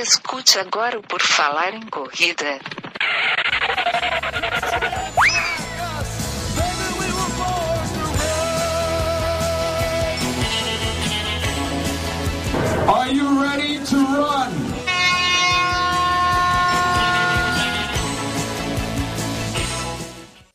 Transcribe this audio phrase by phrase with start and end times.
[0.00, 2.60] Escute agora o Por Falar em Corrida.
[12.86, 14.52] Are you ready to run?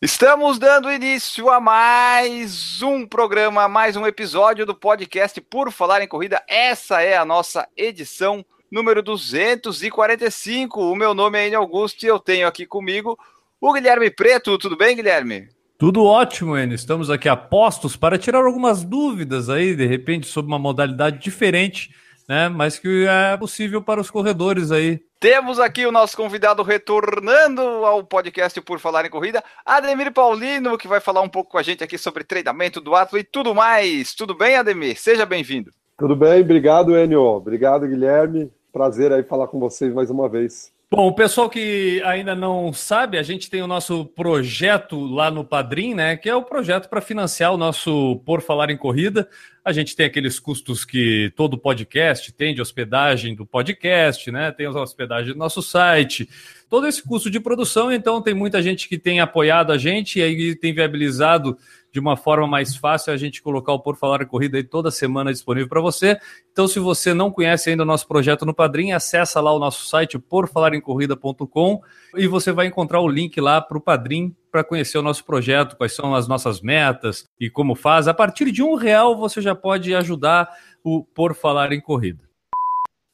[0.01, 6.07] Estamos dando início a mais um programa, mais um episódio do podcast Por Falar em
[6.07, 6.41] Corrida.
[6.47, 10.82] Essa é a nossa edição número 245.
[10.82, 13.16] O meu nome é Enio Augusto e eu tenho aqui comigo
[13.62, 14.58] o Guilherme Preto.
[14.58, 15.48] Tudo bem, Guilherme?
[15.77, 16.73] Tudo ótimo, Enio.
[16.73, 21.91] Estamos aqui a postos para tirar algumas dúvidas aí, de repente, sobre uma modalidade diferente,
[22.27, 22.49] né?
[22.49, 24.99] Mas que é possível para os corredores aí.
[25.20, 30.88] Temos aqui o nosso convidado retornando ao podcast Por Falar em Corrida, Ademir Paulino, que
[30.88, 34.16] vai falar um pouco com a gente aqui sobre treinamento do atleta e tudo mais.
[34.16, 34.99] Tudo bem, Ademir?
[34.99, 35.71] Seja bem-vindo.
[35.96, 37.21] Tudo bem, obrigado, Enio.
[37.21, 38.52] Obrigado, Guilherme.
[38.73, 40.74] Prazer aí falar com vocês mais uma vez.
[40.90, 45.46] Bom, o pessoal que ainda não sabe, a gente tem o nosso projeto lá no
[45.46, 46.18] Padrim, né?
[46.18, 49.30] Que é o projeto para financiar o nosso Por Falar em Corrida.
[49.63, 54.52] A gente tem aqueles custos que todo podcast tem de hospedagem do podcast, né?
[54.52, 56.27] Tem a hospedagem do nosso site,
[56.68, 57.91] todo esse custo de produção.
[57.91, 61.58] Então, tem muita gente que tem apoiado a gente e aí tem viabilizado
[61.94, 64.90] de uma forma mais fácil a gente colocar o Por Falar em Corrida aí toda
[64.90, 66.18] semana disponível para você.
[66.52, 69.86] Então, se você não conhece ainda o nosso projeto no Padrim, acessa lá o nosso
[69.86, 71.81] site porfalaremcorrida.com
[72.16, 75.78] e você vai encontrar o link lá para o Padrim para conhecer o nosso projeto,
[75.78, 78.08] quais são as nossas metas e como faz.
[78.08, 80.50] A partir de um real você já pode ajudar
[80.84, 82.24] o Por Falar em Corrida.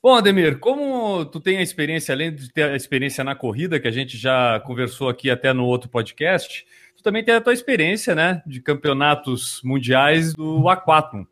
[0.01, 3.87] Bom, Ademir, como tu tem a experiência, além de ter a experiência na corrida, que
[3.89, 6.65] a gente já conversou aqui até no outro podcast,
[6.99, 11.23] tu também tem a tua experiência, né, de campeonatos mundiais do aquatlon.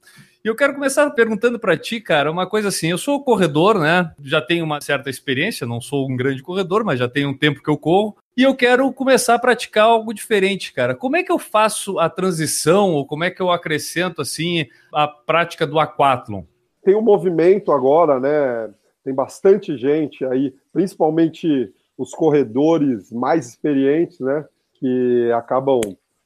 [0.44, 4.14] E eu quero começar perguntando para ti, cara, uma coisa assim, eu sou corredor, né,
[4.24, 7.62] já tenho uma certa experiência, não sou um grande corredor, mas já tenho um tempo
[7.62, 10.96] que eu corro, e eu quero começar a praticar algo diferente, cara.
[10.96, 15.06] Como é que eu faço a transição, ou como é que eu acrescento, assim, a
[15.06, 16.44] prática do aquatlon?
[16.82, 18.74] Tem um movimento agora, né,
[19.04, 24.46] tem bastante gente aí, principalmente os corredores mais experientes, né,
[24.80, 25.82] que acabam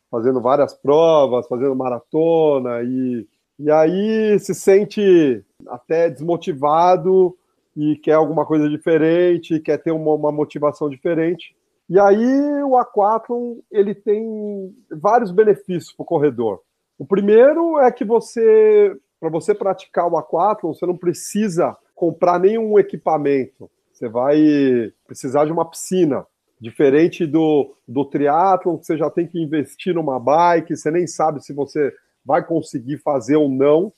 [0.09, 7.35] fazendo várias provas, fazendo maratona e, e aí se sente até desmotivado
[7.75, 11.55] e quer alguma coisa diferente, quer ter uma, uma motivação diferente.
[11.89, 16.61] E aí o aquatlon ele tem vários benefícios para o corredor.
[16.97, 22.77] O primeiro é que você, para você praticar o aquatlon, você não precisa comprar nenhum
[22.77, 23.69] equipamento.
[23.91, 26.25] Você vai precisar de uma piscina.
[26.61, 31.43] Diferente do, do triatlon, que você já tem que investir numa bike, você nem sabe
[31.43, 31.91] se você
[32.23, 33.91] vai conseguir fazer ou não.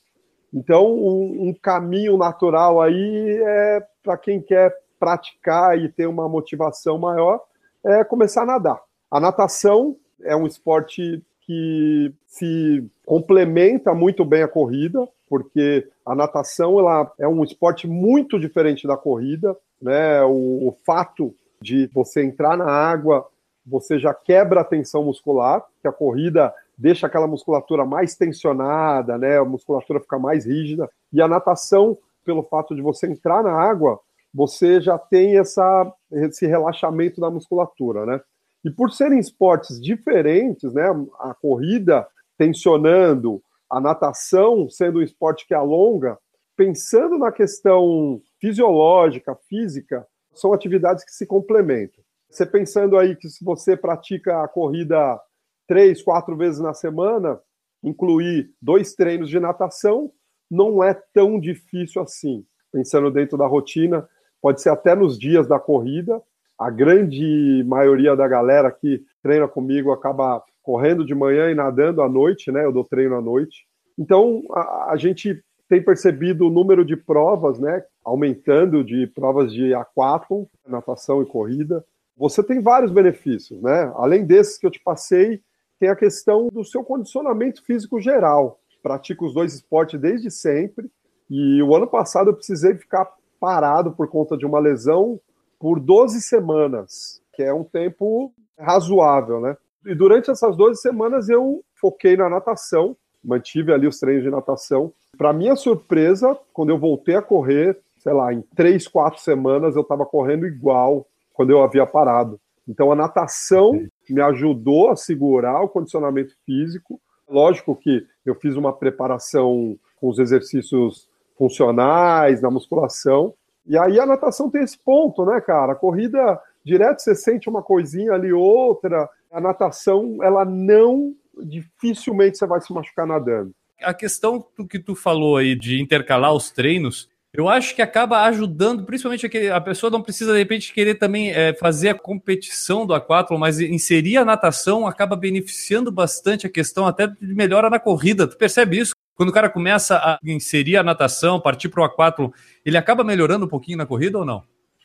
[0.53, 6.97] Então, um, um caminho natural aí é para quem quer praticar e ter uma motivação
[6.97, 7.41] maior,
[7.83, 8.81] é começar a nadar.
[9.11, 16.79] A natação é um esporte que se complementa muito bem a corrida, porque a natação
[16.79, 20.23] ela é um esporte muito diferente da corrida, né?
[20.23, 23.25] O, o fato de você entrar na água,
[23.65, 29.39] você já quebra a tensão muscular, que a corrida deixa aquela musculatura mais tensionada, né?
[29.39, 30.89] A musculatura fica mais rígida.
[31.11, 33.99] E a natação, pelo fato de você entrar na água,
[34.33, 38.21] você já tem essa, esse relaxamento da musculatura, né?
[38.65, 40.85] E por serem esportes diferentes, né?
[41.19, 42.05] A corrida
[42.37, 46.17] tensionando, a natação sendo um esporte que alonga,
[46.55, 52.03] pensando na questão fisiológica, física, são atividades que se complementam.
[52.29, 55.19] Você pensando aí que se você pratica a corrida
[55.67, 57.39] três, quatro vezes na semana,
[57.83, 60.11] incluir dois treinos de natação,
[60.49, 62.45] não é tão difícil assim.
[62.71, 64.07] Pensando dentro da rotina,
[64.41, 66.21] pode ser até nos dias da corrida.
[66.57, 72.09] A grande maioria da galera que treina comigo acaba correndo de manhã e nadando à
[72.09, 72.65] noite, né?
[72.65, 73.67] Eu dou treino à noite.
[73.97, 79.73] Então, a, a gente tem percebido o número de provas, né, aumentando de provas de
[79.73, 81.83] aquatlon, natação e corrida.
[82.15, 83.91] Você tem vários benefícios, né?
[83.95, 85.41] Além desses que eu te passei,
[85.79, 88.59] tem a questão do seu condicionamento físico geral.
[88.83, 90.91] Pratico os dois esportes desde sempre
[91.27, 95.19] e o ano passado eu precisei ficar parado por conta de uma lesão
[95.59, 99.57] por 12 semanas, que é um tempo razoável, né?
[99.87, 104.91] E durante essas 12 semanas eu foquei na natação, mantive ali os treinos de natação
[105.17, 109.81] para minha surpresa, quando eu voltei a correr, sei lá, em três, quatro semanas eu
[109.81, 112.39] estava correndo igual quando eu havia parado.
[112.67, 116.99] Então a natação me ajudou a segurar o condicionamento físico.
[117.29, 123.33] Lógico que eu fiz uma preparação com os exercícios funcionais, na musculação,
[123.65, 125.71] E aí a natação tem esse ponto, né, cara?
[125.71, 129.09] A corrida direto você sente uma coisinha ali outra.
[129.31, 133.51] A natação, ela não dificilmente você vai se machucar nadando.
[133.81, 138.21] A questão do que tu falou aí de intercalar os treinos, eu acho que acaba
[138.25, 142.85] ajudando, principalmente aquele, a pessoa não precisa de repente querer também é, fazer a competição
[142.85, 147.79] do aquátlon, mas inserir a natação acaba beneficiando bastante a questão até de melhora na
[147.79, 148.27] corrida.
[148.27, 148.93] Tu percebe isso?
[149.15, 152.29] Quando o cara começa a inserir a natação, partir para o aquátlon,
[152.63, 154.43] ele acaba melhorando um pouquinho na corrida ou não?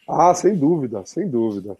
[0.09, 1.77] Ah, sem dúvida, sem dúvida.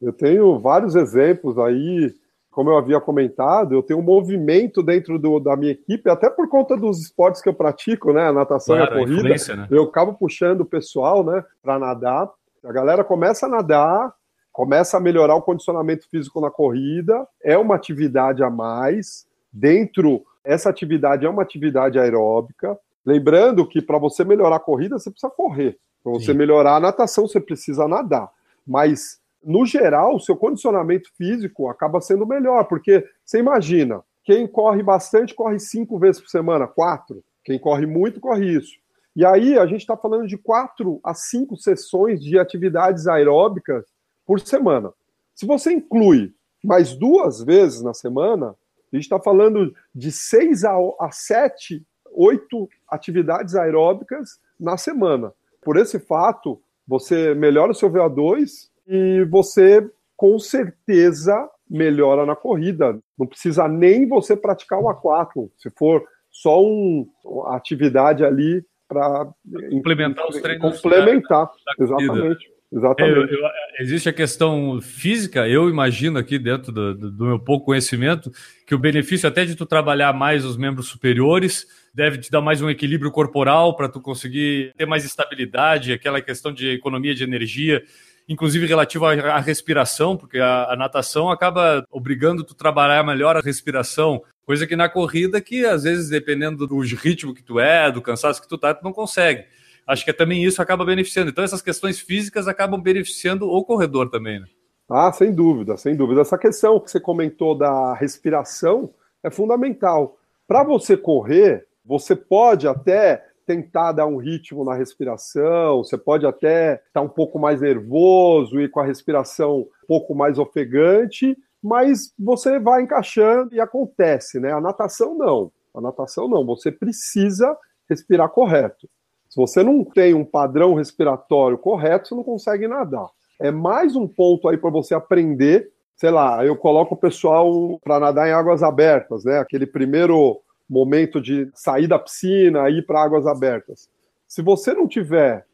[0.00, 2.14] Eu tenho vários exemplos aí
[2.52, 6.48] como eu havia comentado, eu tenho um movimento dentro do, da minha equipe, até por
[6.48, 8.28] conta dos esportes que eu pratico, né?
[8.28, 9.34] A natação claro, e a corrida.
[9.52, 9.66] A né?
[9.70, 12.30] Eu acabo puxando o pessoal, né, para nadar.
[12.62, 14.12] A galera começa a nadar,
[14.52, 19.26] começa a melhorar o condicionamento físico na corrida, é uma atividade a mais.
[19.50, 22.78] Dentro, essa atividade é uma atividade aeróbica.
[23.04, 25.78] Lembrando que para você melhorar a corrida, você precisa correr.
[26.04, 26.38] Para você Sim.
[26.38, 28.28] melhorar a natação, você precisa nadar.
[28.66, 34.82] Mas no geral, o seu condicionamento físico acaba sendo melhor, porque você imagina, quem corre
[34.82, 37.24] bastante corre cinco vezes por semana, quatro.
[37.44, 38.72] Quem corre muito, corre isso.
[39.14, 43.84] E aí a gente está falando de quatro a cinco sessões de atividades aeróbicas
[44.24, 44.92] por semana.
[45.34, 48.54] Se você inclui mais duas vezes na semana,
[48.92, 55.32] a gente está falando de seis a, a sete, oito atividades aeróbicas na semana.
[55.62, 62.98] Por esse fato, você melhora o seu VO2, e você com certeza melhora na corrida.
[63.18, 65.50] Não precisa nem você praticar o aquático.
[65.58, 69.26] Se for só um, uma atividade ali para
[69.70, 70.80] complementar os treinos.
[70.80, 72.52] Complementar, da, da exatamente.
[72.74, 73.34] Exatamente.
[73.34, 73.50] Eu, eu,
[73.80, 78.30] existe a questão física, eu imagino aqui dentro do, do, do, meu pouco conhecimento,
[78.66, 82.62] que o benefício até de tu trabalhar mais os membros superiores deve te dar mais
[82.62, 87.82] um equilíbrio corporal para tu conseguir ter mais estabilidade, aquela questão de economia de energia
[88.28, 94.22] inclusive relativo à, respiração, porque a, a, natação acaba obrigando tu trabalhar melhor a respiração,
[94.44, 98.40] coisa que na corrida que às vezes dependendo do ritmo que tu é, do cansaço
[98.40, 99.44] que tu tá, tu não consegue.
[99.86, 101.30] Acho que também isso acaba beneficiando.
[101.30, 104.46] Então essas questões físicas acabam beneficiando o corredor também, né?
[104.88, 106.20] Ah, sem dúvida, sem dúvida.
[106.20, 108.90] Essa questão que você comentou da respiração
[109.22, 110.18] é fundamental.
[110.46, 116.82] Para você correr, você pode até tentar dar um ritmo na respiração, você pode até
[116.86, 122.58] estar um pouco mais nervoso e com a respiração um pouco mais ofegante, mas você
[122.58, 124.52] vai encaixando e acontece, né?
[124.52, 125.52] A natação não.
[125.74, 127.56] A natação não, você precisa
[127.88, 128.88] respirar correto.
[129.28, 133.08] Se você não tem um padrão respiratório correto, você não consegue nadar.
[133.40, 135.70] É mais um ponto aí para você aprender.
[135.96, 139.38] Sei lá, eu coloco o pessoal para nadar em águas abertas, né?
[139.38, 143.88] Aquele primeiro momento de sair da piscina, ir para águas abertas.
[144.26, 145.46] Se você não tiver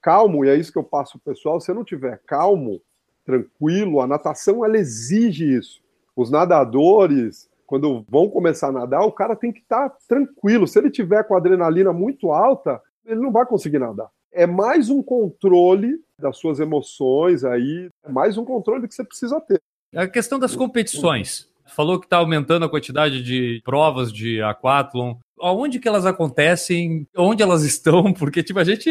[0.00, 2.80] calmo, e é isso que eu passo para o pessoal, se não tiver calmo,
[3.24, 5.80] tranquilo, a natação ela exige isso.
[6.16, 10.66] Os nadadores, quando vão começar a nadar, o cara tem que estar tá tranquilo.
[10.66, 14.08] Se ele tiver com a adrenalina muito alta, ele não vai conseguir nadar.
[14.32, 19.40] É mais um controle das suas emoções aí, é mais um controle que você precisa
[19.40, 19.60] ter.
[19.94, 25.16] A questão das competições falou que está aumentando a quantidade de provas de aquatlon.
[25.40, 27.06] Aonde que elas acontecem?
[27.16, 28.12] Onde elas estão?
[28.14, 28.90] Porque, tipo, a gente,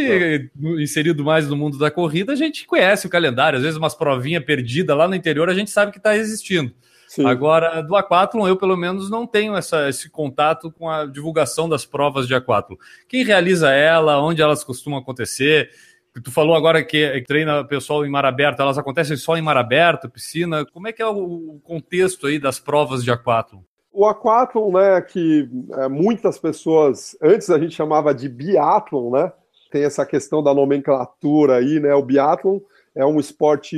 [0.79, 3.57] inserido mais no mundo da corrida, a gente conhece o calendário.
[3.57, 6.73] Às vezes, umas provinhas perdidas lá no interior, a gente sabe que está existindo.
[7.07, 7.25] Sim.
[7.25, 11.83] Agora, do aquatlon, eu pelo menos não tenho essa, esse contato com a divulgação das
[11.83, 12.77] provas de aquatlon.
[13.07, 15.71] Quem realiza ela, onde elas costumam acontecer,
[16.23, 20.09] Tu falou agora que treina pessoal em mar aberto, elas acontecem só em mar aberto,
[20.09, 20.65] piscina.
[20.65, 23.61] Como é que é o contexto aí das provas de aquátlon?
[23.91, 29.31] O aquátlon, né, que é, muitas pessoas, antes a gente chamava de biatlon, né?
[29.71, 31.93] Tem essa questão da nomenclatura aí, né?
[31.93, 32.59] O biatlon
[32.95, 33.75] é um esporte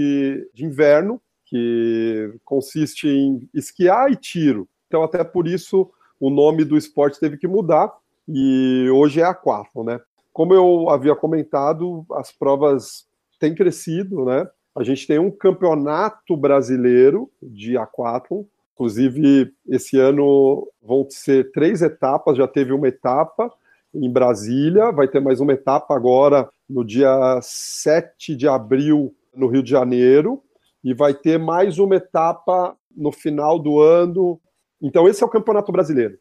[0.53, 4.69] de inverno que consiste em esquiar e tiro.
[4.87, 7.91] Então, até por isso, o nome do esporte teve que mudar
[8.27, 9.99] e hoje é aquátlon, né?
[10.33, 13.05] Como eu havia comentado, as provas
[13.39, 14.47] têm crescido, né?
[14.75, 22.37] A gente tem um campeonato brasileiro de aquatlon, inclusive esse ano vão ser três etapas,
[22.37, 23.51] já teve uma etapa
[23.93, 29.61] em Brasília, vai ter mais uma etapa agora no dia 7 de abril no Rio
[29.61, 30.41] de Janeiro,
[30.83, 34.39] e vai ter mais uma etapa no final do ano.
[34.81, 36.17] Então, esse é o Campeonato Brasileiro.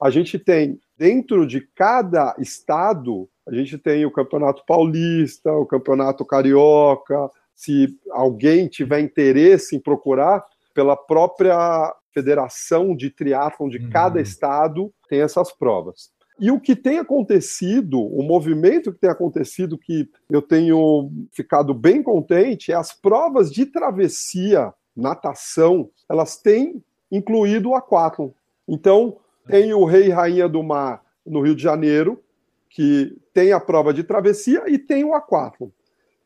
[0.00, 6.24] A gente tem, dentro de cada estado, a gente tem o Campeonato Paulista, o Campeonato
[6.24, 7.30] Carioca.
[7.54, 10.44] Se alguém tiver interesse em procurar,
[10.74, 13.90] pela própria federação de triatlon de uhum.
[13.90, 16.10] cada estado tem essas provas.
[16.38, 22.02] E o que tem acontecido, o movimento que tem acontecido, que eu tenho ficado bem
[22.02, 28.30] contente, é as provas de travessia, natação, elas têm incluído o aquátlon.
[28.66, 32.22] Então, tem o Rei e Rainha do Mar no Rio de Janeiro,
[32.70, 35.68] que tem a prova de travessia e tem o aquátlon.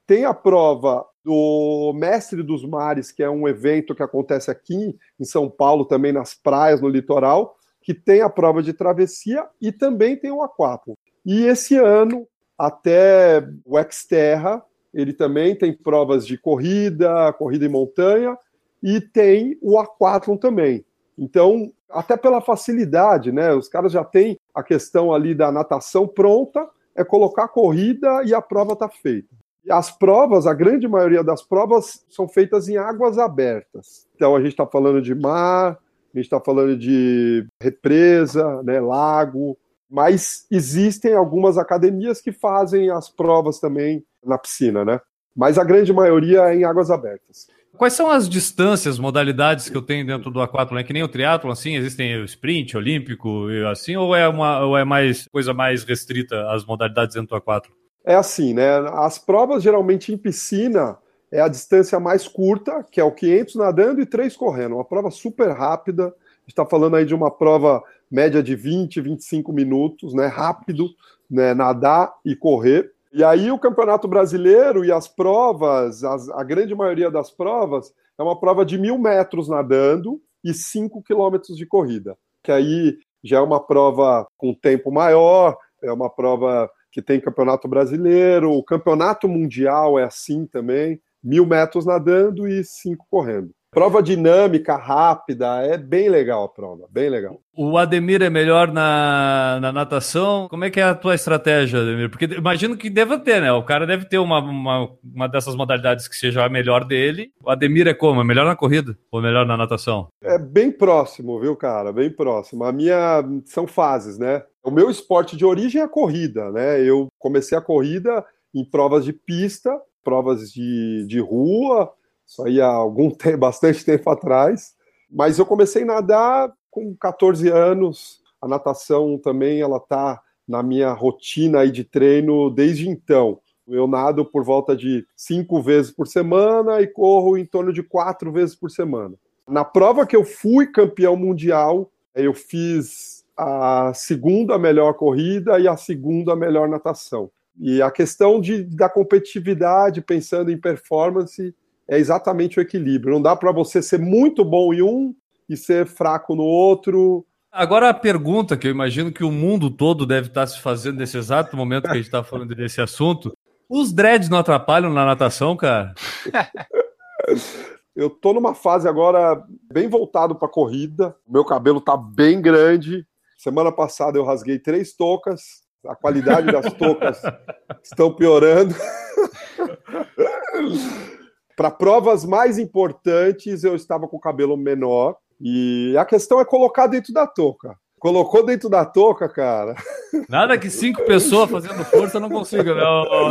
[0.06, 5.24] Tem a prova do Mestre dos Mares, que é um evento que acontece aqui em
[5.24, 10.16] São Paulo, também nas praias, no litoral, que tem a prova de travessia e também
[10.16, 10.94] tem o aquátlon.
[11.24, 14.62] E esse ano, até o Xterra,
[14.94, 18.38] ele também tem provas de corrida, corrida em montanha,
[18.82, 20.84] e tem o aquátlon também.
[21.18, 23.52] Então, até pela facilidade, né?
[23.52, 28.34] Os caras já têm a questão ali da natação pronta, é colocar a corrida e
[28.34, 29.28] a prova está feita.
[29.68, 34.06] As provas, a grande maioria das provas são feitas em águas abertas.
[34.14, 39.58] Então a gente está falando de mar, a gente está falando de represa, né, lago,
[39.90, 45.00] mas existem algumas academias que fazem as provas também na piscina, né?
[45.34, 47.46] Mas a grande maioria é em águas abertas.
[47.76, 50.78] Quais são as distâncias, modalidades que eu tenho dentro do aquátlon?
[50.78, 54.76] É que nem o triatlo, assim, existem o sprint, olímpico, assim, ou é, uma, ou
[54.76, 57.74] é mais coisa mais restrita as modalidades dentro do aquátlon?
[58.04, 58.78] É assim, né?
[58.94, 60.96] As provas geralmente em piscina
[61.30, 64.76] é a distância mais curta, que é o 500 nadando e 3 correndo.
[64.76, 66.04] Uma prova super rápida.
[66.04, 70.26] A gente está falando aí de uma prova média de 20, 25 minutos, né?
[70.28, 70.88] Rápido,
[71.28, 71.52] né?
[71.52, 72.92] Nadar e correr.
[73.16, 78.22] E aí o Campeonato Brasileiro e as provas, as, a grande maioria das provas, é
[78.22, 82.14] uma prova de mil metros nadando e cinco quilômetros de corrida.
[82.44, 87.66] Que aí já é uma prova com tempo maior, é uma prova que tem Campeonato
[87.66, 93.50] Brasileiro, o Campeonato Mundial é assim também, mil metros nadando e cinco correndo.
[93.76, 97.38] Prova dinâmica, rápida, é bem legal a prova, bem legal.
[97.54, 100.48] O Ademir é melhor na, na natação.
[100.48, 102.08] Como é que é a tua estratégia, Ademir?
[102.08, 103.52] Porque imagino que deva ter, né?
[103.52, 107.30] O cara deve ter uma, uma, uma dessas modalidades que seja a melhor dele.
[107.44, 108.22] O Ademir é como?
[108.22, 110.08] É melhor na corrida ou melhor na natação?
[110.22, 111.92] É bem próximo, viu, cara?
[111.92, 112.64] Bem próximo.
[112.64, 114.42] A minha são fases, né?
[114.64, 116.80] O meu esporte de origem é a corrida, né?
[116.80, 121.92] Eu comecei a corrida em provas de pista, provas de, de rua,
[122.26, 124.74] isso aí há algum tempo, bastante tempo atrás.
[125.10, 128.20] Mas eu comecei a nadar com 14 anos.
[128.42, 133.40] A natação também ela tá na minha rotina aí de treino desde então.
[133.66, 138.30] Eu nado por volta de cinco vezes por semana e corro em torno de quatro
[138.30, 139.16] vezes por semana.
[139.48, 145.76] Na prova que eu fui campeão mundial, eu fiz a segunda melhor corrida e a
[145.76, 147.30] segunda melhor natação.
[147.58, 151.54] E a questão de, da competitividade, pensando em performance,
[151.88, 153.14] é exatamente o equilíbrio.
[153.14, 155.14] Não dá para você ser muito bom em um
[155.48, 157.24] e ser fraco no outro.
[157.50, 161.16] Agora a pergunta que eu imagino que o mundo todo deve estar se fazendo nesse
[161.16, 163.32] exato momento que a gente está falando desse assunto:
[163.68, 165.94] os dreads não atrapalham na natação, cara?
[167.94, 171.16] eu tô numa fase agora bem voltado para corrida.
[171.26, 173.06] Meu cabelo tá bem grande.
[173.38, 175.64] Semana passada eu rasguei três toucas.
[175.86, 177.22] A qualidade das toucas
[177.82, 178.74] estão piorando.
[181.56, 185.16] Para provas mais importantes, eu estava com o cabelo menor.
[185.40, 187.74] E a questão é colocar dentro da touca.
[187.98, 189.74] Colocou dentro da touca, cara.
[190.28, 193.30] Nada que cinco pessoas fazendo força não consiga, não.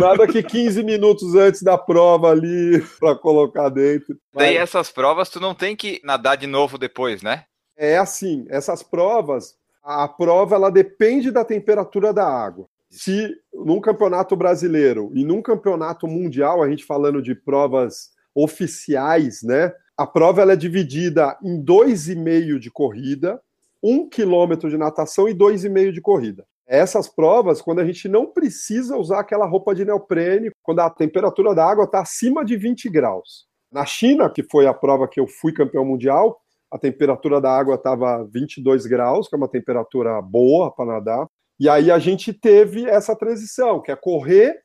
[0.00, 4.16] Nada que 15 minutos antes da prova ali para colocar dentro.
[4.32, 7.44] Daí essas provas tu não tem que nadar de novo depois, né?
[7.76, 14.36] É assim, essas provas, a prova ela depende da temperatura da água se num campeonato
[14.36, 19.72] brasileiro e num campeonato mundial, a gente falando de provas oficiais, né?
[19.96, 23.40] A prova ela é dividida em dois e meio de corrida,
[23.82, 26.46] um quilômetro de natação e dois e meio de corrida.
[26.66, 31.54] Essas provas, quando a gente não precisa usar aquela roupa de neoprene, quando a temperatura
[31.54, 33.46] da água está acima de 20 graus.
[33.70, 37.74] Na China, que foi a prova que eu fui campeão mundial, a temperatura da água
[37.74, 41.26] estava 22 graus, que é uma temperatura boa para nadar.
[41.58, 44.60] E aí a gente teve essa transição, que é correr,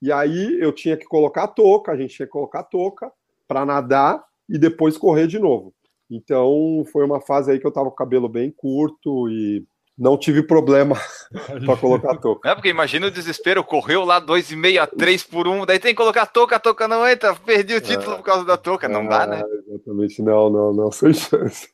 [0.00, 3.10] e aí eu tinha que colocar a touca, a gente tinha que colocar a touca
[3.46, 5.74] para nadar e depois correr de novo.
[6.10, 9.66] Então foi uma fase aí que eu tava com o cabelo bem curto e
[9.98, 10.96] não tive problema
[11.66, 12.48] para colocar a touca.
[12.48, 15.96] É porque imagina o desespero, correu lá 2,5 a 3 por 1, daí tem que
[15.96, 18.88] colocar a touca, a touca não entra, perdi o título é, por causa da touca,
[18.88, 19.42] não é, dá, né?
[19.66, 21.68] Exatamente, não, não, não, sem chance.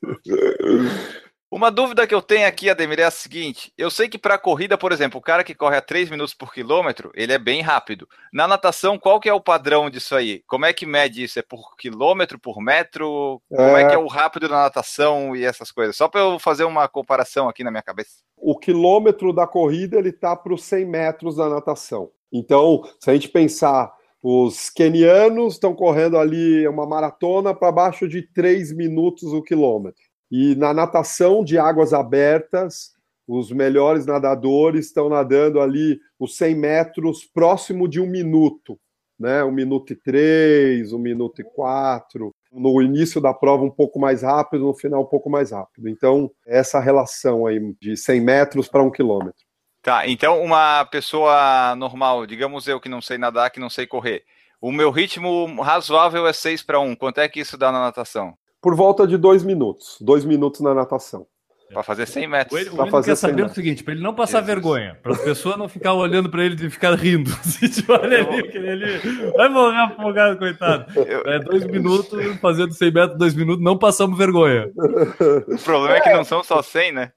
[1.51, 4.77] Uma dúvida que eu tenho aqui, Ademir, é a seguinte: eu sei que para corrida,
[4.77, 8.09] por exemplo, o cara que corre a 3 minutos por quilômetro, ele é bem rápido.
[8.33, 10.43] Na natação, qual que é o padrão disso aí?
[10.47, 11.39] Como é que mede isso?
[11.39, 13.41] É por quilômetro, por metro?
[13.49, 15.97] Como é, é que é o rápido na natação e essas coisas?
[15.97, 18.25] Só para eu fazer uma comparação aqui na minha cabeça.
[18.37, 22.11] o quilômetro da corrida ele está para os 100 metros da natação.
[22.33, 28.23] Então, se a gente pensar, os quenianos estão correndo ali uma maratona para baixo de
[28.23, 30.03] 3 minutos o quilômetro.
[30.37, 32.93] E na natação de águas abertas,
[33.25, 38.77] os melhores nadadores estão nadando ali os 100 metros próximo de um minuto,
[39.17, 39.45] né?
[39.45, 42.35] Um minuto e três, um minuto e quatro.
[42.51, 45.89] No início da prova um pouco mais rápido, no final um pouco mais rápido.
[45.89, 49.45] Então, essa relação aí de 100 metros para um quilômetro.
[49.83, 54.25] Tá, então uma pessoa normal, digamos eu que não sei nadar, que não sei correr,
[54.61, 56.97] o meu ritmo razoável é 6 para 1.
[56.97, 58.37] Quanto é que isso dá na natação?
[58.65, 59.99] Por volta de dois minutos.
[60.01, 61.27] Dois minutos na natação.
[61.71, 62.59] Para fazer 100 metros.
[62.59, 65.69] Ele, ele quer saber o seguinte, para ele não passar vergonha, para as pessoas não
[65.69, 67.29] ficar olhando para ele e ficar rindo.
[67.43, 70.87] Se tipo, olha ali, aquele ali, vai morrer afogado, coitado.
[71.27, 74.71] É dois minutos, fazendo 100 metros, dois minutos, não passamos vergonha.
[75.47, 77.13] O problema é, é que não são só 100, né?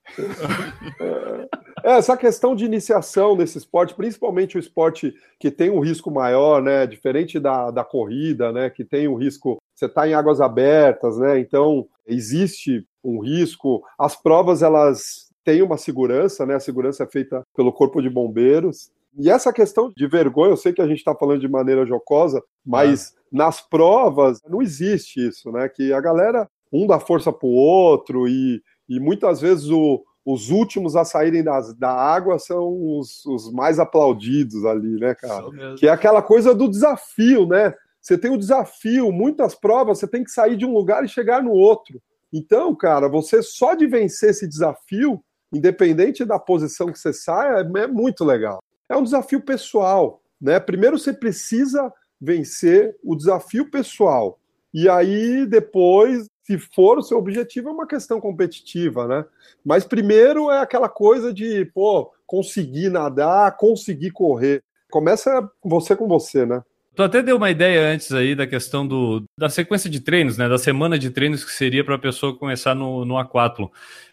[1.82, 6.62] É, essa questão de iniciação nesse esporte, principalmente o esporte que tem um risco maior,
[6.62, 6.86] né?
[6.86, 8.70] Diferente da, da corrida, né?
[8.70, 9.58] Que tem um risco.
[9.78, 11.40] Você está em águas abertas, né?
[11.40, 13.84] Então existe um risco.
[13.98, 16.56] As provas elas têm uma segurança, né?
[16.56, 18.90] A segurança é feita pelo corpo de bombeiros.
[19.16, 22.42] E essa questão de vergonha, eu sei que a gente está falando de maneira jocosa,
[22.66, 23.22] mas ah.
[23.32, 25.70] nas provas não existe isso, né?
[25.70, 30.50] Que a galera um dá força para o outro e, e muitas vezes o, os
[30.50, 35.46] últimos a saírem das, da água são os, os, mais aplaudidos ali, né, cara?
[35.78, 37.74] Que é aquela coisa do desafio, né?
[38.02, 41.44] Você tem o desafio, muitas provas, você tem que sair de um lugar e chegar
[41.44, 42.02] no outro.
[42.32, 47.88] Então, cara, você só de vencer esse desafio, independente da posição que você saia, é
[47.88, 48.62] muito legal.
[48.90, 50.60] É um desafio pessoal, né?
[50.60, 54.40] Primeiro você precisa vencer o desafio pessoal.
[54.74, 59.26] E aí, depois, se for o seu objetivo, é uma questão competitiva, né?
[59.66, 64.64] Mas primeiro é aquela coisa de, pô, conseguir nadar, conseguir correr.
[64.90, 66.64] Começa você com você, né?
[66.98, 70.50] Tu até deu uma ideia antes aí da questão do, da sequência de treinos, né?
[70.50, 73.68] Da semana de treinos que seria para a pessoa começar no, no aquátlon.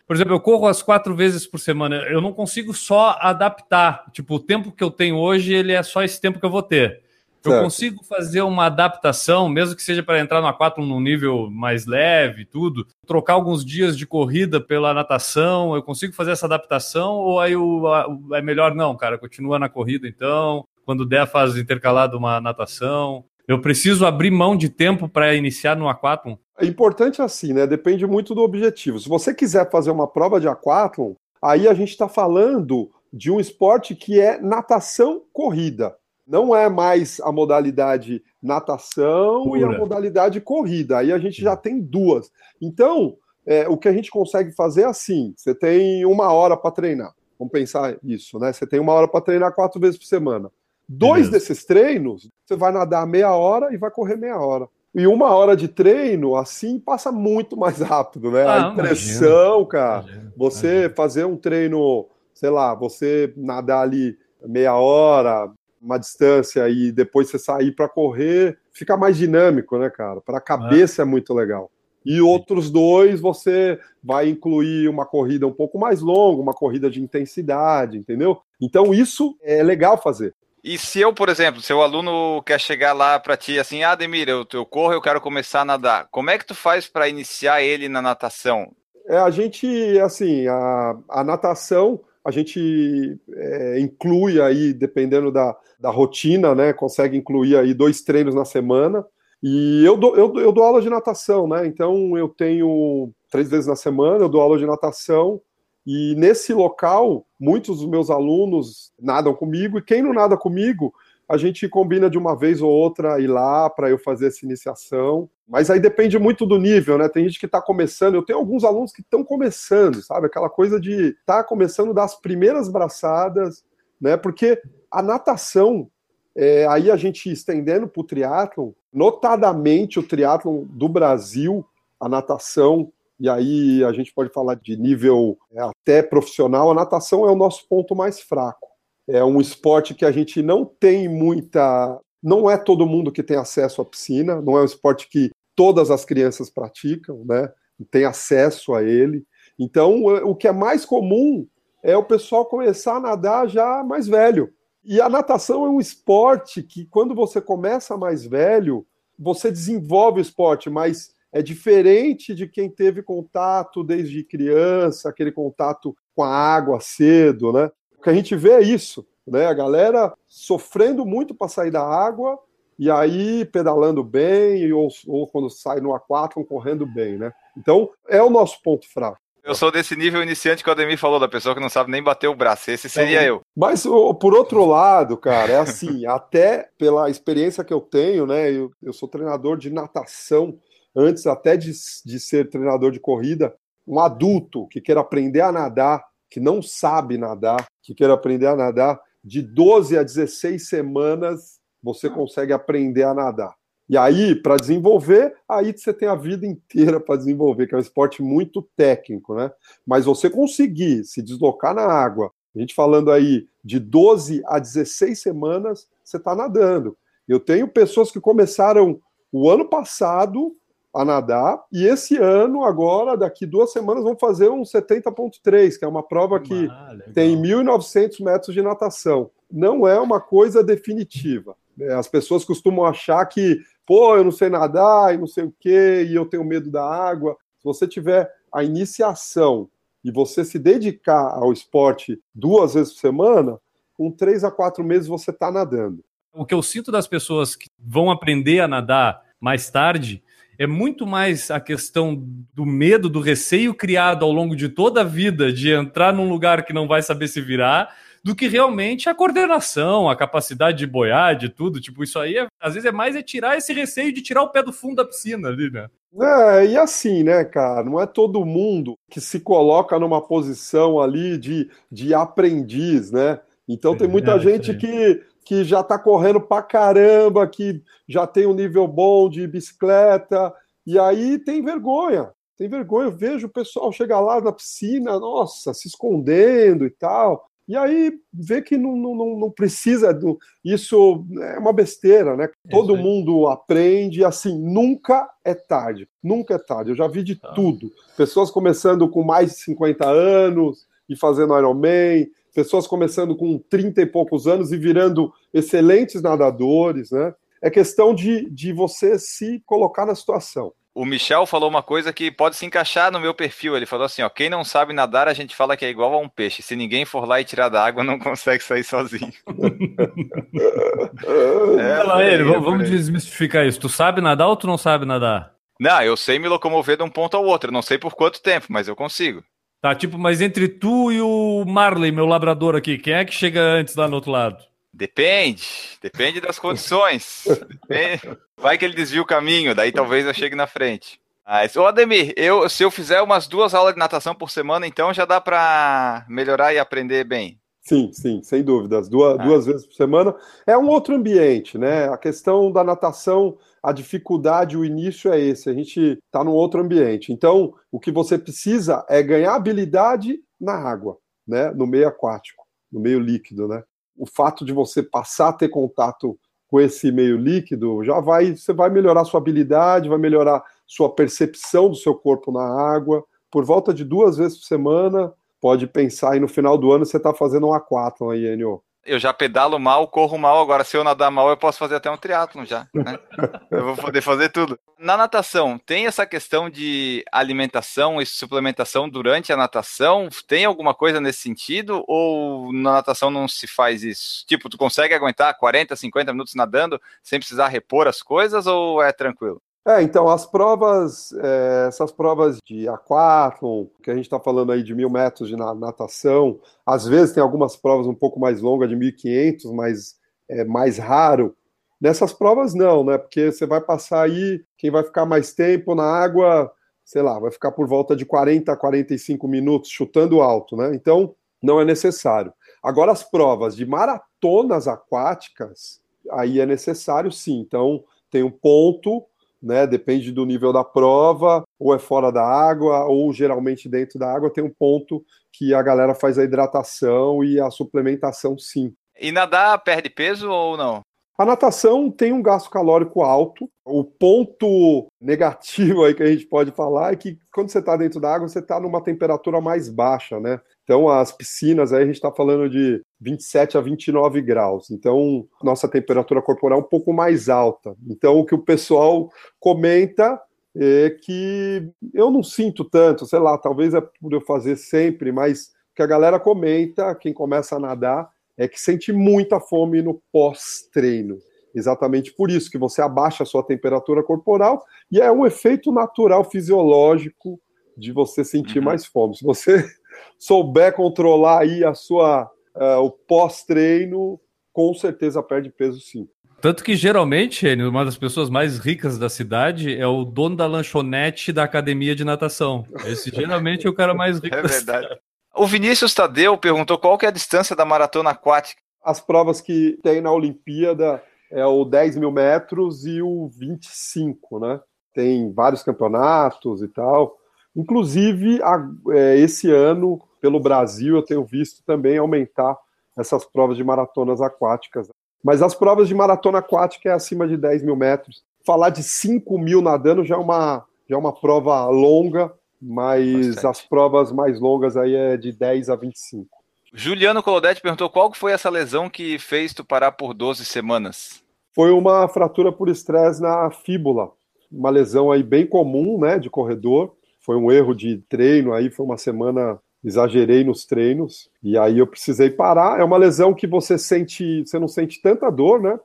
[0.07, 1.97] Por exemplo, eu corro as quatro vezes por semana.
[1.97, 4.05] Eu não consigo só adaptar.
[4.13, 6.63] Tipo, o tempo que eu tenho hoje, ele é só esse tempo que eu vou
[6.63, 7.01] ter.
[7.43, 7.65] Eu certo.
[7.65, 12.45] consigo fazer uma adaptação, mesmo que seja para entrar no aquátlon num nível mais leve,
[12.45, 17.55] tudo, trocar alguns dias de corrida pela natação, eu consigo fazer essa adaptação ou aí
[17.55, 17.85] o,
[18.33, 23.25] é melhor não, cara, continua na corrida então, quando der faz intercalado uma natação.
[23.47, 26.37] Eu preciso abrir mão de tempo para iniciar no aquátlon?
[26.59, 27.67] É importante assim, né?
[27.67, 28.99] Depende muito do objetivo.
[28.99, 33.39] Se você quiser fazer uma prova de aquátlon, aí a gente está falando de um
[33.39, 35.95] esporte que é natação corrida.
[36.27, 39.61] Não é mais a modalidade natação Pura.
[39.61, 40.99] e a modalidade corrida.
[40.99, 42.31] Aí a gente já tem duas.
[42.61, 43.17] Então,
[43.47, 47.13] é, o que a gente consegue fazer é assim: você tem uma hora para treinar.
[47.39, 48.53] Vamos pensar isso, né?
[48.53, 50.51] Você tem uma hora para treinar quatro vezes por semana.
[50.89, 51.31] Dois Beleza.
[51.31, 54.69] desses treinos, você vai nadar meia hora e vai correr meia hora.
[54.95, 58.45] E uma hora de treino, assim, passa muito mais rápido, né?
[58.45, 60.95] Ah, a impressão, imagina, cara, imagina, você imagina.
[60.95, 64.17] fazer um treino, sei lá, você nadar ali
[64.47, 65.51] meia hora,
[65.83, 70.21] uma distância e depois você sair para correr, fica mais dinâmico, né, cara?
[70.21, 71.05] Para a cabeça é.
[71.05, 71.71] é muito legal.
[72.05, 77.03] E outros dois você vai incluir uma corrida um pouco mais longa, uma corrida de
[77.03, 78.39] intensidade, entendeu?
[78.61, 80.35] Então isso é legal fazer.
[80.65, 84.31] E se eu, por exemplo, seu aluno quer chegar lá para ti assim, ah, Ademir,
[84.31, 86.09] eu, eu corro, eu quero começar a nadar.
[86.11, 88.73] Como é que tu faz para iniciar ele na natação?
[89.07, 89.67] É, a gente,
[90.01, 96.73] assim, a, a natação a gente é, inclui aí, dependendo da, da rotina, né?
[96.73, 99.05] Consegue incluir aí dois treinos na semana.
[99.43, 101.67] E eu dou, eu, eu dou aula de natação, né?
[101.67, 105.43] Então eu tenho três vezes na semana, eu dou aula de natação.
[105.87, 110.95] E nesse local, muitos dos meus alunos nadam comigo, e quem não nada comigo,
[111.29, 115.29] a gente combina de uma vez ou outra ir lá para eu fazer essa iniciação.
[115.49, 117.09] Mas aí depende muito do nível, né?
[117.09, 118.15] Tem gente que está começando.
[118.15, 120.27] Eu tenho alguns alunos que estão começando, sabe?
[120.27, 123.65] Aquela coisa de estar tá começando das primeiras braçadas,
[124.01, 124.17] né?
[124.17, 125.91] Porque a natação,
[126.35, 131.65] é, aí a gente estendendo para o triatlon, notadamente o triatlon do Brasil,
[131.99, 137.27] a natação, e aí a gente pode falar de nível é, até profissional, a natação
[137.27, 138.69] é o nosso ponto mais fraco.
[139.09, 142.01] É um esporte que a gente não tem muita.
[142.23, 145.91] Não é todo mundo que tem acesso à piscina, não é um esporte que todas
[145.91, 147.53] as crianças praticam, né?
[147.91, 149.25] Tem acesso a ele.
[149.59, 151.47] Então, o que é mais comum
[151.83, 154.53] é o pessoal começar a nadar já mais velho.
[154.83, 158.87] E a natação é um esporte que, quando você começa mais velho,
[159.19, 165.95] você desenvolve o esporte, mas é diferente de quem teve contato desde criança, aquele contato
[166.15, 167.73] com a água cedo, né?
[167.99, 169.47] O que a gente vê é isso, né?
[169.47, 172.39] A galera sofrendo muito para sair da água
[172.79, 177.33] e aí pedalando bem, ou, ou quando sai no A4, correndo bem, né?
[177.59, 179.19] Então, é o nosso ponto fraco.
[179.43, 182.03] Eu sou desse nível iniciante que o Ademir falou, da pessoa que não sabe nem
[182.03, 182.71] bater o braço.
[182.71, 183.43] Esse seria eu.
[183.57, 188.51] Mas, por outro lado, cara, é assim, até pela experiência que eu tenho, né?
[188.51, 190.59] Eu, eu sou treinador de natação,
[190.95, 191.73] antes até de,
[192.05, 193.55] de ser treinador de corrida.
[193.87, 198.57] Um adulto que queira aprender a nadar, que não sabe nadar, que queira aprender a
[198.57, 203.55] nadar, de 12 a 16 semanas você consegue aprender a nadar.
[203.87, 207.81] E aí, para desenvolver, aí você tem a vida inteira para desenvolver, que é um
[207.81, 209.51] esporte muito técnico, né?
[209.87, 215.21] Mas você conseguir se deslocar na água, a gente falando aí de 12 a 16
[215.21, 216.97] semanas, você está nadando.
[217.29, 220.57] Eu tenho pessoas que começaram o ano passado
[220.95, 225.89] a nadar, e esse ano, agora, daqui duas semanas, vão fazer um 70.3, que é
[225.89, 229.31] uma prova que ah, tem 1.900 metros de natação.
[229.51, 231.57] Não é uma coisa definitiva.
[231.81, 235.55] É, as pessoas costumam achar que, pô, eu não sei nadar e não sei o
[235.59, 237.37] quê, e eu tenho medo da água.
[237.59, 239.69] Se você tiver a iniciação
[240.05, 243.59] e você se dedicar ao esporte duas vezes por semana,
[243.95, 246.05] com três a quatro meses você está nadando.
[246.33, 250.23] O que eu sinto das pessoas que vão aprender a nadar mais tarde
[250.59, 252.23] é muito mais a questão
[252.55, 256.65] do medo, do receio criado ao longo de toda a vida de entrar num lugar
[256.65, 261.37] que não vai saber se virar, do que realmente a coordenação, a capacidade de boiar,
[261.37, 261.79] de tudo.
[261.79, 264.49] Tipo, isso aí, é, às vezes, é mais é tirar esse receio de tirar o
[264.49, 265.89] pé do fundo da piscina ali, né?
[266.21, 271.37] É, e assim, né, cara, não é todo mundo que se coloca numa posição ali
[271.37, 273.41] de, de aprendiz, né?
[273.69, 278.47] Então tem muita é, gente que, que já tá correndo pra caramba, que já tem
[278.47, 280.53] um nível bom de bicicleta,
[280.87, 282.31] e aí tem vergonha.
[282.57, 287.49] Tem vergonha, eu vejo o pessoal chegar lá na piscina, nossa, se escondendo e tal.
[287.67, 290.13] E aí vê que não, não, não precisa.
[290.13, 292.45] Do, isso é uma besteira, né?
[292.45, 296.07] É Todo mundo aprende, assim, nunca é tarde.
[296.23, 296.91] Nunca é tarde.
[296.91, 297.53] Eu já vi de tá.
[297.55, 297.91] tudo.
[298.17, 304.07] Pessoas começando com mais de 50 anos e fazendo Ironman, pessoas começando com 30 e
[304.07, 307.35] poucos anos e virando excelentes nadadores, né?
[307.61, 312.31] É questão de, de você se colocar na situação o Michel falou uma coisa que
[312.31, 313.77] pode se encaixar no meu perfil.
[313.77, 316.19] Ele falou assim: ó, quem não sabe nadar, a gente fala que é igual a
[316.19, 316.63] um peixe.
[316.63, 319.33] Se ninguém for lá e tirar da água, não consegue sair sozinho.
[321.81, 323.81] é, Fala ele, vamos desmistificar isso.
[323.81, 325.53] Tu sabe nadar ou tu não sabe nadar?
[325.81, 327.73] Não, eu sei me locomover de um ponto ao outro.
[327.73, 329.43] não sei por quanto tempo, mas eu consigo.
[329.85, 333.61] Tá, tipo, mas entre tu e o Marley, meu labrador aqui, quem é que chega
[333.61, 334.65] antes lá no outro lado?
[334.91, 335.63] Depende,
[336.01, 337.45] depende das condições.
[337.87, 338.35] Depende.
[338.57, 341.21] Vai que ele desvia o caminho, daí talvez eu chegue na frente.
[341.47, 345.13] Mas, ô Ademir, eu, se eu fizer umas duas aulas de natação por semana, então
[345.13, 347.61] já dá para melhorar e aprender bem.
[347.87, 349.11] Sim, sim, sem dúvidas.
[349.11, 349.45] Duas, ah.
[349.45, 350.35] duas vezes por semana.
[350.67, 352.09] É um outro ambiente, né?
[352.09, 355.69] A questão da natação, a dificuldade, o início é esse.
[355.69, 357.31] A gente está num outro ambiente.
[357.31, 361.73] Então, o que você precisa é ganhar habilidade na água, né?
[361.73, 363.83] No meio aquático, no meio líquido, né?
[364.17, 368.73] O fato de você passar a ter contato com esse meio líquido, já vai, você
[368.73, 373.23] vai melhorar sua habilidade, vai melhorar sua percepção do seu corpo na água.
[373.51, 375.33] Por volta de duas vezes por semana,
[375.65, 379.19] pode pensar aí no final do ano você está fazendo um aquatlon aí, Enio eu
[379.19, 382.17] já pedalo mal, corro mal, agora se eu nadar mal eu posso fazer até um
[382.17, 383.19] triatlo já, né?
[383.71, 384.79] eu vou poder fazer tudo.
[384.99, 390.29] Na natação, tem essa questão de alimentação e suplementação durante a natação?
[390.47, 394.45] Tem alguma coisa nesse sentido ou na natação não se faz isso?
[394.47, 399.13] Tipo, tu consegue aguentar 40, 50 minutos nadando sem precisar repor as coisas ou é
[399.13, 399.61] tranquilo?
[399.87, 404.83] É, então, as provas, é, essas provas de aquatlon, que a gente está falando aí
[404.83, 408.97] de mil metros de natação, às vezes tem algumas provas um pouco mais longas, de
[408.97, 410.17] 1.500, mas
[410.49, 411.55] é mais raro.
[412.01, 413.19] Nessas provas, não, né?
[413.19, 416.73] Porque você vai passar aí, quem vai ficar mais tempo na água,
[417.05, 420.95] sei lá, vai ficar por volta de 40 a 45 minutos chutando alto, né?
[420.95, 422.55] Então, não é necessário.
[422.83, 427.61] Agora, as provas de maratonas aquáticas, aí é necessário sim.
[427.61, 429.25] Então, tem um ponto
[429.65, 429.87] né?
[429.87, 434.53] Depende do nível da prova, ou é fora da água, ou geralmente dentro da água
[434.53, 438.93] tem um ponto que a galera faz a hidratação e a suplementação sim.
[439.19, 441.01] E nadar perde peso ou não?
[441.37, 443.69] A natação tem um gasto calórico alto.
[443.85, 448.21] O ponto negativo aí que a gente pode falar é que quando você está dentro
[448.21, 450.61] da água, você está numa temperatura mais baixa, né?
[450.85, 454.91] Então, as piscinas aí a gente está falando de 27 a 29 graus.
[454.91, 457.97] Então, nossa temperatura corporal é um pouco mais alta.
[458.07, 460.39] Então, o que o pessoal comenta
[460.77, 465.73] é que eu não sinto tanto, sei lá, talvez é por eu fazer sempre, mas
[465.95, 471.39] que a galera comenta, quem começa a nadar, é que sente muita fome no pós-treino.
[471.75, 476.45] Exatamente por isso que você abaixa a sua temperatura corporal e é um efeito natural
[476.45, 477.59] fisiológico
[477.97, 478.85] de você sentir uhum.
[478.85, 479.37] mais fome.
[479.37, 479.85] Se você
[480.39, 484.41] souber controlar aí a sua uh, o pós-treino,
[484.73, 486.29] com certeza perde peso sim.
[486.61, 491.53] Tanto que geralmente, uma das pessoas mais ricas da cidade é o dono da lanchonete
[491.53, 492.87] da academia de natação.
[493.05, 494.57] Esse geralmente é o cara mais rico.
[494.57, 495.09] É verdade.
[495.55, 498.81] O Vinícius Tadeu perguntou qual que é a distância da maratona aquática.
[499.05, 504.81] As provas que tem na Olimpíada é o 10 mil metros e o 25, né?
[505.15, 507.37] Tem vários campeonatos e tal.
[507.77, 512.77] Inclusive, a, é, esse ano, pelo Brasil, eu tenho visto também aumentar
[513.17, 515.09] essas provas de maratonas aquáticas.
[515.43, 518.43] Mas as provas de maratona aquática é acima de 10 mil metros.
[518.63, 523.67] Falar de 5 mil nadando já é uma, já é uma prova longa, mas Bastante.
[523.67, 526.47] as provas mais longas aí é de 10 a 25.
[526.93, 531.43] Juliano Colodetti perguntou qual foi essa lesão que fez tu parar por 12 semanas?
[531.75, 534.31] Foi uma fratura por estresse na fíbula,
[534.71, 537.17] uma lesão aí bem comum, né, de corredor.
[537.41, 542.07] Foi um erro de treino aí, foi uma semana exagerei nos treinos e aí eu
[542.07, 543.01] precisei parar.
[543.01, 545.99] É uma lesão que você sente, você não sente tanta dor, né?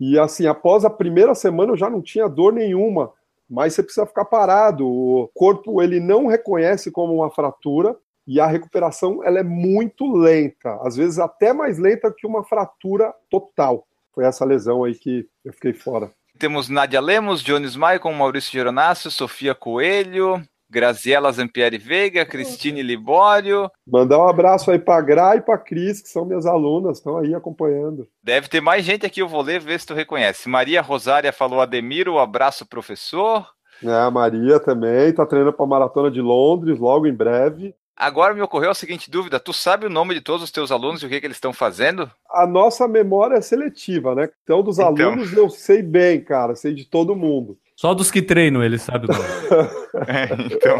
[0.00, 3.12] E assim, após a primeira semana eu já não tinha dor nenhuma,
[3.48, 4.88] mas você precisa ficar parado.
[4.88, 7.94] O corpo ele não reconhece como uma fratura
[8.26, 13.12] e a recuperação ela é muito lenta, às vezes até mais lenta que uma fratura
[13.28, 13.86] total.
[14.14, 16.10] Foi essa lesão aí que eu fiquei fora.
[16.38, 23.70] Temos Nadia Lemos, Jones Maicon, Maurício Geronasso, Sofia Coelho, Graziela Zampieri Veiga, Cristine Libório.
[23.86, 27.34] Mandar um abraço aí para Gra e para Cris, que são minhas alunas, estão aí
[27.34, 28.08] acompanhando.
[28.24, 30.48] Deve ter mais gente aqui, eu vou ler, ver se tu reconhece.
[30.48, 33.46] Maria Rosária falou Ademiro, abraço professor.
[33.84, 37.74] É, a Maria também, está treinando para a Maratona de Londres, logo em breve.
[37.94, 41.02] Agora me ocorreu a seguinte dúvida: tu sabe o nome de todos os teus alunos
[41.02, 42.10] e o que, que eles estão fazendo?
[42.30, 44.30] A nossa memória é seletiva, né?
[44.42, 44.88] Então, dos então...
[44.88, 47.58] alunos eu sei bem, cara, sei de todo mundo.
[47.82, 49.24] Só dos que treinam ele sabe o nome.
[50.06, 50.78] é, então.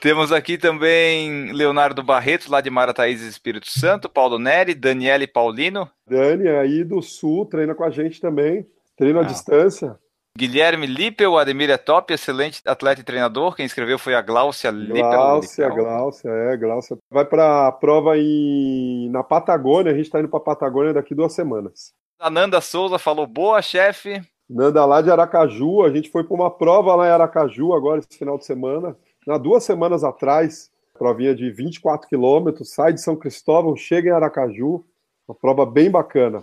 [0.00, 5.86] Temos aqui também Leonardo Barreto, lá de Marataízes, Espírito Santo, Paulo Neri, Daniele Paulino.
[6.08, 9.24] Dani, aí do Sul, treina com a gente também, treina ah.
[9.24, 9.94] à distância.
[10.34, 13.54] Guilherme Lippel, Ademir é top, excelente atleta e treinador.
[13.54, 15.02] Quem escreveu foi a Glaucia Lippel.
[15.02, 16.96] Glaucia, Glaucia, é, Glaucia.
[17.10, 19.10] Vai para a prova em...
[19.10, 21.92] na Patagônia, a gente está indo para a Patagônia daqui duas semanas.
[22.18, 24.22] A Nanda Souza falou, boa, chefe.
[24.52, 28.18] Nanda lá de Aracaju, a gente foi para uma prova lá em Aracaju agora esse
[28.18, 28.96] final de semana.
[29.24, 34.84] Na duas semanas atrás, provinha de 24 quilômetros, sai de São Cristóvão, chega em Aracaju,
[35.28, 36.42] uma prova bem bacana.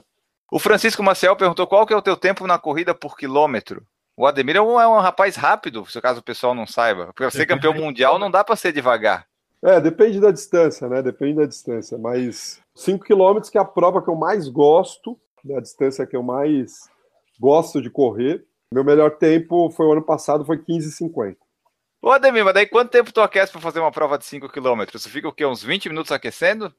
[0.50, 3.86] O Francisco Maciel perguntou qual que é o teu tempo na corrida por quilômetro.
[4.16, 7.12] O Ademir é um, é um rapaz rápido, se caso o pessoal não saiba.
[7.14, 9.28] Para ser campeão mundial não dá para ser devagar.
[9.62, 11.02] É, depende da distância, né?
[11.02, 11.98] Depende da distância.
[11.98, 15.58] Mas 5 quilômetros que é a prova que eu mais gosto, né?
[15.58, 16.90] a distância que eu mais
[17.40, 18.46] gosto de correr.
[18.74, 21.38] Meu melhor tempo foi o ano passado, foi 15,50.
[22.02, 24.84] Ô, Ademir, mas daí quanto tempo tu aquece para fazer uma prova de 5 km?
[24.94, 25.46] Você fica o quê?
[25.46, 26.74] Uns 20 minutos aquecendo?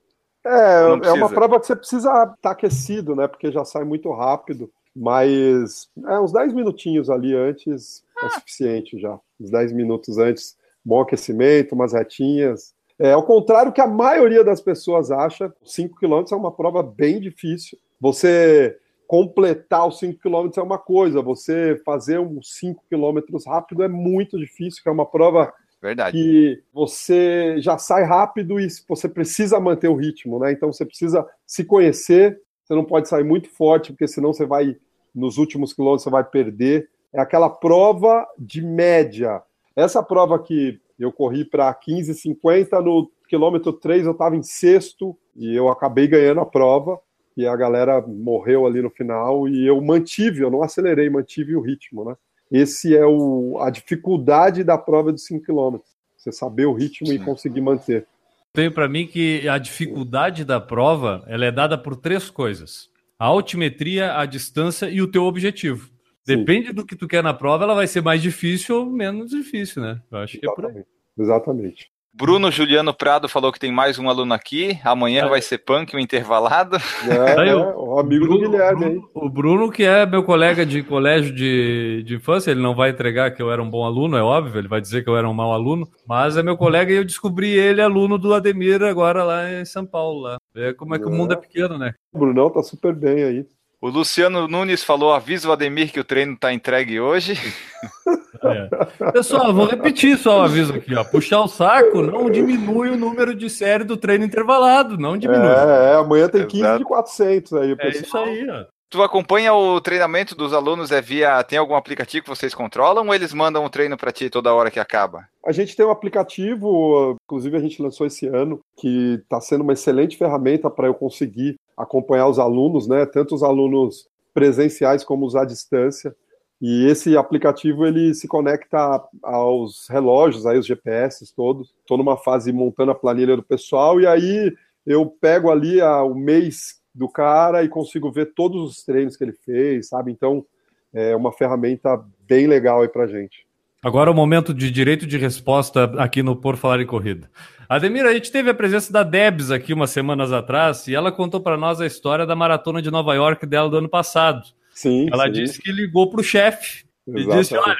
[0.44, 3.26] É, é uma prova que você precisa estar tá aquecido, né?
[3.26, 4.70] Porque já sai muito rápido.
[4.94, 8.26] Mas é, uns 10 minutinhos ali antes é ah.
[8.26, 9.18] é suficiente já.
[9.40, 12.74] Uns 10 minutos antes, bom aquecimento, umas retinhas.
[12.98, 17.20] É, ao contrário que a maioria das pessoas acha, 5 km é uma prova bem
[17.20, 17.78] difícil.
[18.00, 18.76] Você
[19.08, 24.38] completar os 5 km é uma coisa, você fazer uns 5 km rápido é muito
[24.38, 26.12] difícil, que é uma prova Verdade.
[26.12, 30.52] que você já sai rápido e você precisa manter o ritmo, né?
[30.52, 34.76] Então você precisa se conhecer, você não pode sair muito forte, porque senão você vai,
[35.14, 36.90] nos últimos quilômetros, você vai perder.
[37.10, 39.42] É aquela prova de média.
[39.74, 45.56] Essa prova que eu corri para 15,50, no quilômetro 3 eu estava em sexto e
[45.56, 47.00] eu acabei ganhando a prova
[47.38, 51.60] e a galera morreu ali no final e eu mantive, eu não acelerei, mantive o
[51.60, 52.16] ritmo, né?
[52.50, 55.78] Esse é o, a dificuldade da prova de 5 km.
[56.16, 57.14] Você saber o ritmo Sim.
[57.14, 58.08] e conseguir manter.
[58.52, 63.26] Tenho para mim que a dificuldade da prova ela é dada por três coisas: a
[63.26, 65.88] altimetria, a distância e o teu objetivo.
[66.26, 66.74] Depende Sim.
[66.74, 70.02] do que tu quer na prova, ela vai ser mais difícil ou menos difícil, né?
[70.10, 70.40] Eu acho Exatamente.
[70.40, 70.84] que é por aí.
[71.16, 71.92] Exatamente.
[72.12, 74.78] Bruno Juliano Prado falou que tem mais um aluno aqui.
[74.82, 75.28] Amanhã é.
[75.28, 76.76] vai ser punk, um intervalado.
[77.08, 79.00] É, é, o amigo Bruno, do Guilherme aí.
[79.14, 83.30] O Bruno, que é meu colega de colégio de, de infância, ele não vai entregar
[83.30, 85.34] que eu era um bom aluno, é óbvio, ele vai dizer que eu era um
[85.34, 89.52] mau aluno, mas é meu colega e eu descobri ele aluno do Ademir agora lá
[89.52, 90.20] em São Paulo.
[90.22, 90.38] Lá.
[90.56, 91.08] É como é que é.
[91.08, 91.94] o mundo é pequeno, né?
[92.12, 93.46] O Brunão tá super bem aí.
[93.80, 97.34] O Luciano Nunes falou: avisa o Ademir que o treino tá entregue hoje.
[98.40, 99.10] É.
[99.10, 101.02] Pessoal, vou repetir só o aviso aqui, ó.
[101.02, 105.48] Puxar o saco não diminui o número de série do treino intervalado, não diminui.
[105.48, 106.78] É, é amanhã tem 15 Exato.
[106.78, 108.26] de 400 aí, pessoal.
[108.26, 108.64] É isso aí, ó.
[108.90, 113.14] Tu acompanha o treinamento dos alunos é via tem algum aplicativo que vocês controlam ou
[113.14, 115.26] eles mandam um treino para ti toda hora que acaba?
[115.44, 119.72] A gente tem um aplicativo, inclusive a gente lançou esse ano, que está sendo uma
[119.72, 123.06] excelente ferramenta para eu conseguir acompanhar os alunos, né?
[123.06, 126.14] Tanto os alunos presenciais como os à distância.
[126.60, 131.74] E esse aplicativo ele se conecta aos relógios, aí os GPS todos.
[131.80, 134.52] Estou numa fase montando a planilha do pessoal e aí
[134.84, 139.22] eu pego ali a, o mês do cara e consigo ver todos os treinos que
[139.22, 140.10] ele fez, sabe?
[140.10, 140.44] Então,
[140.92, 143.47] é uma ferramenta bem legal aí pra gente.
[143.82, 147.30] Agora é o momento de direito de resposta aqui no Por Falar em Corrida.
[147.68, 151.40] Ademir, a gente teve a presença da Debs aqui umas semanas atrás e ela contou
[151.40, 154.42] para nós a história da maratona de Nova York dela do ano passado.
[154.72, 155.08] Sim.
[155.12, 155.32] Ela sim.
[155.32, 157.76] disse que ligou para o chefe e disse: Olha,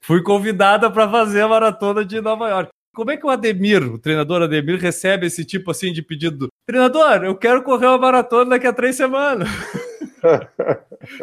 [0.00, 2.70] fui convidada para fazer a maratona de Nova York.
[2.94, 6.48] Como é que o Ademir, o treinador Ademir, recebe esse tipo assim de pedido?
[6.66, 9.48] Treinador, eu quero correr uma maratona daqui a três semanas.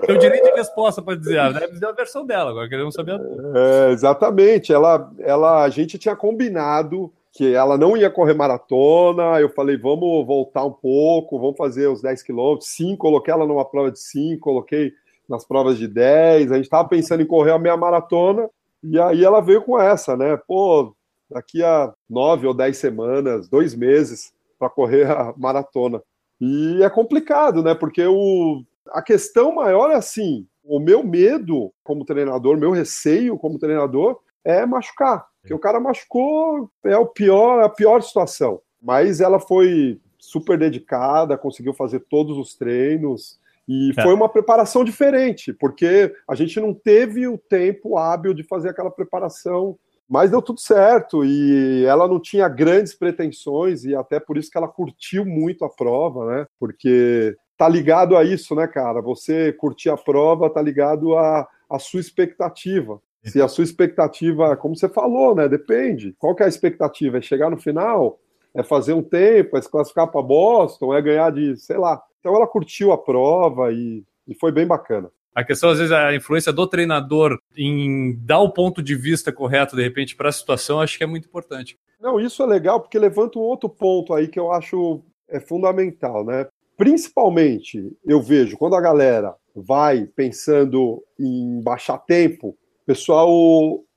[0.05, 2.93] Tem o direito de resposta para dizer, ah, deve dizer a versão dela, agora queremos
[2.93, 3.19] saber a
[3.57, 9.49] é, Exatamente, ela, ela, a gente tinha combinado que ela não ia correr maratona, eu
[9.49, 13.91] falei, vamos voltar um pouco, vamos fazer os 10 quilômetros, sim, coloquei ela numa prova
[13.91, 14.93] de 5, coloquei
[15.27, 18.49] nas provas de 10, a gente estava pensando em correr a meia maratona,
[18.81, 20.95] e aí ela veio com essa, né, pô,
[21.29, 26.01] daqui a nove ou dez semanas, dois meses, para correr a maratona.
[26.39, 27.73] E é complicado, né?
[27.73, 33.59] Porque o, a questão maior é assim: o meu medo como treinador, meu receio como
[33.59, 35.25] treinador é machucar.
[35.41, 38.61] Porque o cara machucou, é o pior, a pior situação.
[38.81, 43.39] Mas ela foi super dedicada, conseguiu fazer todos os treinos.
[43.67, 44.03] E é.
[44.03, 48.91] foi uma preparação diferente, porque a gente não teve o tempo hábil de fazer aquela
[48.91, 54.51] preparação mas deu tudo certo e ela não tinha grandes pretensões e até por isso
[54.51, 56.47] que ela curtiu muito a prova, né?
[56.59, 59.01] Porque tá ligado a isso, né, cara?
[59.01, 63.01] Você curtir a prova tá ligado a, a sua expectativa.
[63.23, 65.49] Se a sua expectativa, como você falou, né?
[65.49, 66.13] Depende.
[66.19, 67.17] Qual que é a expectativa?
[67.17, 68.19] É chegar no final?
[68.53, 69.57] É fazer um tempo?
[69.57, 70.93] É se classificar para Boston?
[70.93, 72.01] É ganhar de, sei lá.
[72.19, 75.09] Então ela curtiu a prova e, e foi bem bacana.
[75.33, 79.75] A questão, às vezes, a influência do treinador em dar o ponto de vista correto,
[79.75, 81.77] de repente, para a situação, acho que é muito importante.
[81.99, 86.23] Não, isso é legal porque levanta um outro ponto aí que eu acho é fundamental,
[86.23, 86.47] né?
[86.77, 93.29] Principalmente, eu vejo quando a galera vai pensando em baixar tempo, pessoal,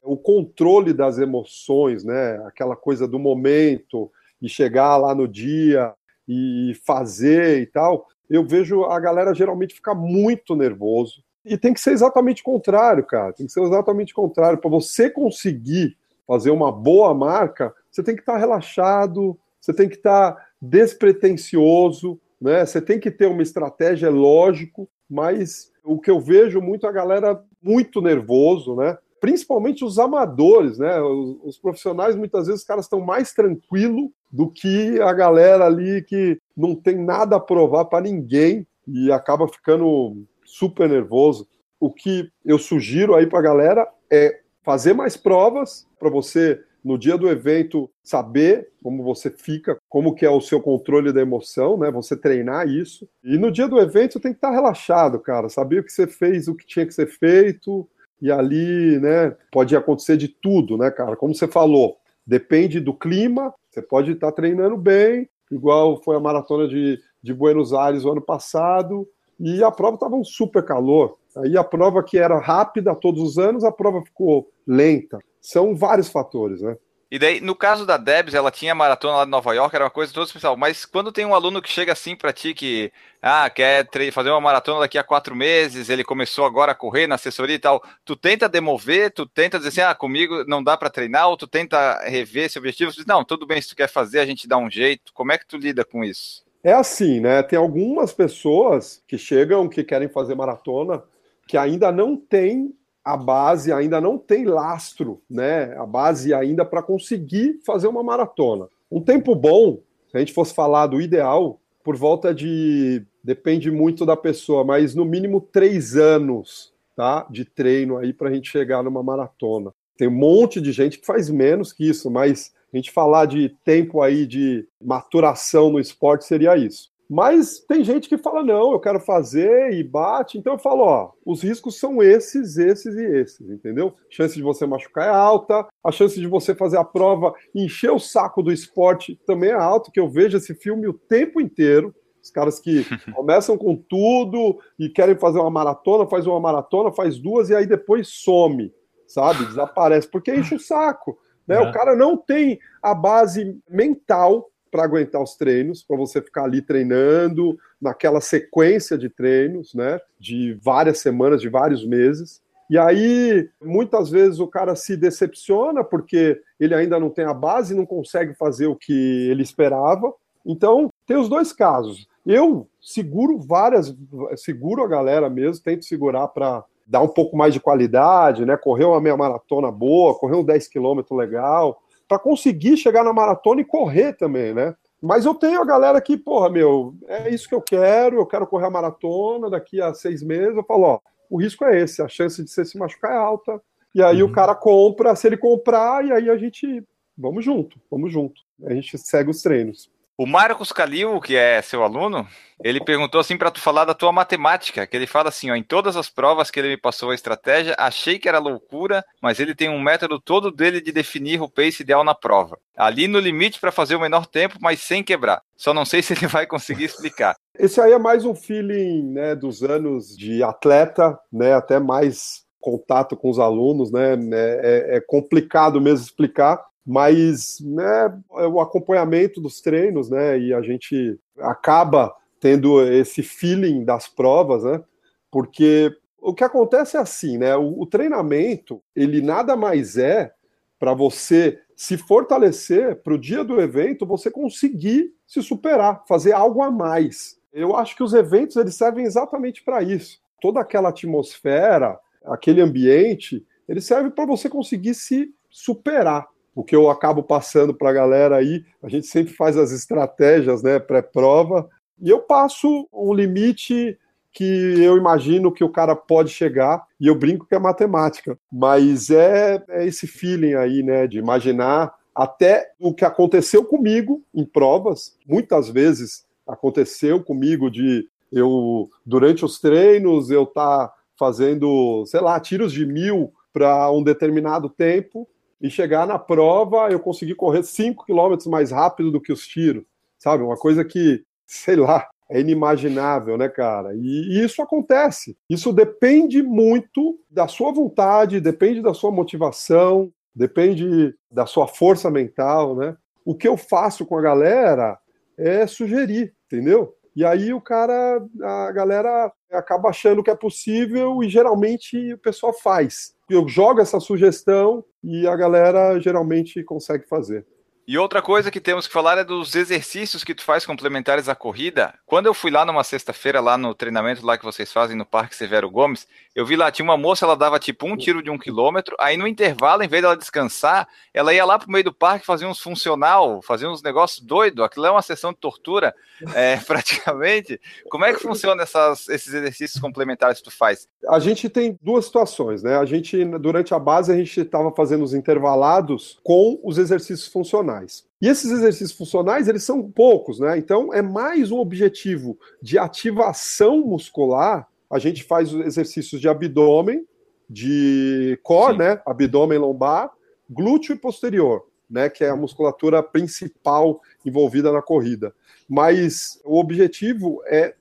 [0.02, 2.40] o controle das emoções, né?
[2.46, 4.10] Aquela coisa do momento
[4.40, 5.92] e chegar lá no dia
[6.26, 8.06] e fazer e tal.
[8.30, 13.04] Eu vejo a galera geralmente ficar muito nervoso, e tem que ser exatamente o contrário,
[13.04, 13.32] cara.
[13.32, 14.58] Tem que ser exatamente o contrário.
[14.58, 19.88] Para você conseguir fazer uma boa marca, você tem que estar tá relaxado, você tem
[19.88, 22.64] que estar tá despretensioso, né?
[22.64, 26.92] Você tem que ter uma estratégia, é lógico, mas o que eu vejo muito a
[26.92, 28.96] galera muito nervoso, né?
[29.20, 31.00] Principalmente os amadores, né?
[31.00, 36.02] Os, os profissionais muitas vezes os caras estão mais tranquilo do que a galera ali
[36.02, 41.48] que não tem nada a provar para ninguém e acaba ficando super nervoso.
[41.80, 46.98] O que eu sugiro aí para a galera é fazer mais provas para você no
[46.98, 51.76] dia do evento saber como você fica, como que é o seu controle da emoção,
[51.76, 51.90] né?
[51.90, 53.08] Você treinar isso.
[53.22, 56.48] E no dia do evento você tem que estar relaxado, cara, saber que você fez
[56.48, 57.88] o que tinha que ser feito
[58.20, 61.16] e ali, né, pode acontecer de tudo, né, cara?
[61.16, 66.66] Como você falou, depende do clima, você pode estar treinando bem, igual foi a maratona
[66.66, 71.16] de, de Buenos Aires o ano passado, e a prova estava um super calor.
[71.36, 75.18] Aí a prova que era rápida todos os anos, a prova ficou lenta.
[75.40, 76.76] São vários fatores, né?
[77.10, 79.90] E daí, no caso da Debs, ela tinha maratona lá de Nova York, era uma
[79.90, 80.58] coisa toda especial.
[80.58, 84.42] Mas quando tem um aluno que chega assim para ti que ah, quer fazer uma
[84.42, 88.14] maratona daqui a quatro meses, ele começou agora a correr na assessoria e tal, tu
[88.14, 91.98] tenta demover, tu tenta dizer assim, ah, comigo não dá para treinar, ou tu tenta
[92.04, 94.58] rever esse objetivo, tu diz, não, tudo bem, se tu quer fazer, a gente dá
[94.58, 95.10] um jeito.
[95.14, 96.44] Como é que tu lida com isso?
[96.62, 97.42] É assim, né?
[97.42, 101.02] Tem algumas pessoas que chegam, que querem fazer maratona,
[101.46, 102.74] que ainda não tem
[103.08, 105.74] a base, ainda não tem lastro, né?
[105.78, 108.68] A base ainda para conseguir fazer uma maratona.
[108.90, 109.78] Um tempo bom,
[110.10, 113.02] se a gente fosse falar do ideal, por volta de.
[113.24, 118.32] Depende muito da pessoa, mas no mínimo três anos tá, de treino aí para a
[118.32, 119.72] gente chegar numa maratona.
[119.96, 123.54] Tem um monte de gente que faz menos que isso, mas a gente falar de
[123.64, 126.90] tempo aí de maturação no esporte seria isso.
[127.08, 130.36] Mas tem gente que fala, não, eu quero fazer e bate.
[130.36, 133.94] Então eu falo, ó, os riscos são esses, esses e esses, entendeu?
[133.98, 137.90] A chance de você machucar é alta, a chance de você fazer a prova encher
[137.90, 141.94] o saco do esporte também é alta, que eu vejo esse filme o tempo inteiro.
[142.22, 142.84] Os caras que
[143.14, 147.66] começam com tudo e querem fazer uma maratona, faz uma maratona, faz duas e aí
[147.66, 148.70] depois some,
[149.06, 149.46] sabe?
[149.46, 151.18] Desaparece, porque enche o saco.
[151.46, 151.56] Né?
[151.56, 151.60] É.
[151.60, 156.62] O cara não tem a base mental para aguentar os treinos, para você ficar ali
[156.62, 160.00] treinando naquela sequência de treinos, né?
[160.18, 162.40] De várias semanas, de vários meses.
[162.70, 167.74] E aí, muitas vezes o cara se decepciona porque ele ainda não tem a base,
[167.74, 170.12] não consegue fazer o que ele esperava.
[170.44, 172.06] Então, tem os dois casos.
[172.26, 173.94] Eu seguro várias,
[174.36, 178.56] seguro a galera mesmo, tento segurar para dar um pouco mais de qualidade, né?
[178.56, 183.60] Correr uma meia maratona boa, correr um 10 quilômetros legal, para conseguir chegar na maratona
[183.60, 184.74] e correr também, né?
[185.00, 188.46] Mas eu tenho a galera que, porra, meu, é isso que eu quero, eu quero
[188.46, 190.56] correr a maratona daqui a seis meses.
[190.56, 191.00] Eu falo, ó,
[191.30, 193.60] o risco é esse, a chance de você se machucar é alta.
[193.94, 194.30] E aí uhum.
[194.30, 196.82] o cara compra, se ele comprar, e aí a gente,
[197.16, 198.40] vamos junto, vamos junto.
[198.64, 199.90] A gente segue os treinos.
[200.20, 202.26] O Marcos Calil, que é seu aluno,
[202.64, 205.62] ele perguntou assim para tu falar da tua matemática, que ele fala assim, ó, em
[205.62, 209.54] todas as provas que ele me passou a estratégia, achei que era loucura, mas ele
[209.54, 212.58] tem um método todo dele de definir o pace ideal na prova.
[212.76, 215.40] Ali no limite para fazer o menor tempo, mas sem quebrar.
[215.56, 217.36] Só não sei se ele vai conseguir explicar.
[217.56, 223.16] Esse aí é mais um feeling, né, dos anos de atleta, né, até mais contato
[223.16, 229.60] com os alunos, né, é, é complicado mesmo explicar, mas né, é o acompanhamento dos
[229.60, 234.82] treinos, né, e a gente acaba tendo esse feeling das provas, né,
[235.30, 240.32] porque o que acontece é assim, né, o, o treinamento, ele nada mais é
[240.78, 246.62] para você se fortalecer para o dia do evento, você conseguir se superar, fazer algo
[246.62, 247.38] a mais.
[247.52, 250.20] Eu acho que os eventos eles servem exatamente para isso.
[250.40, 256.26] Toda aquela atmosfera, aquele ambiente, ele serve para você conseguir se superar
[256.58, 260.60] o que eu acabo passando para a galera aí, a gente sempre faz as estratégias,
[260.60, 261.70] né, pré-prova,
[262.02, 263.96] e eu passo um limite
[264.32, 269.08] que eu imagino que o cara pode chegar, e eu brinco que é matemática, mas
[269.08, 275.16] é, é esse feeling aí, né, de imaginar até o que aconteceu comigo em provas,
[275.24, 282.72] muitas vezes aconteceu comigo de eu, durante os treinos, eu tá fazendo, sei lá, tiros
[282.72, 285.28] de mil para um determinado tempo,
[285.60, 289.84] e chegar na prova eu conseguir correr 5 km mais rápido do que os tiros,
[290.18, 290.42] sabe?
[290.42, 293.94] Uma coisa que, sei lá, é inimaginável, né, cara?
[293.94, 295.36] E, e, isso acontece.
[295.48, 302.76] Isso depende muito da sua vontade, depende da sua motivação, depende da sua força mental,
[302.76, 302.96] né?
[303.24, 304.98] O que eu faço com a galera
[305.36, 306.94] é sugerir, entendeu?
[307.14, 312.52] E aí o cara, a galera acaba achando que é possível e geralmente o pessoal
[312.52, 313.12] faz.
[313.28, 317.46] Eu jogo essa sugestão e a galera geralmente consegue fazer.
[317.90, 321.34] E outra coisa que temos que falar é dos exercícios que tu faz complementares à
[321.34, 321.94] corrida.
[322.04, 325.34] Quando eu fui lá numa sexta-feira, lá no treinamento lá que vocês fazem no Parque
[325.34, 328.36] Severo Gomes, eu vi lá, tinha uma moça, ela dava tipo um tiro de um
[328.36, 332.26] quilômetro, aí no intervalo, em vez dela descansar, ela ia lá pro meio do parque
[332.26, 334.62] fazer uns funcional, fazer uns negócios doidos.
[334.62, 335.94] Aquilo é uma sessão de tortura,
[336.34, 337.58] é, praticamente.
[337.88, 340.86] Como é que funciona esses exercícios complementares que tu faz?
[341.08, 342.76] A gente tem duas situações, né?
[342.76, 347.77] A gente, durante a base, a gente estava fazendo os intervalados com os exercícios funcionais.
[348.20, 350.58] E esses exercícios funcionais, eles são poucos, né?
[350.58, 357.06] Então, é mais um objetivo de ativação muscular a gente faz exercícios de abdômen,
[357.48, 358.78] de core, Sim.
[358.78, 359.02] né?
[359.04, 360.10] Abdômen lombar,
[360.48, 362.08] glúteo e posterior, né?
[362.08, 365.34] Que é a musculatura principal envolvida na corrida.
[365.68, 367.74] Mas o objetivo é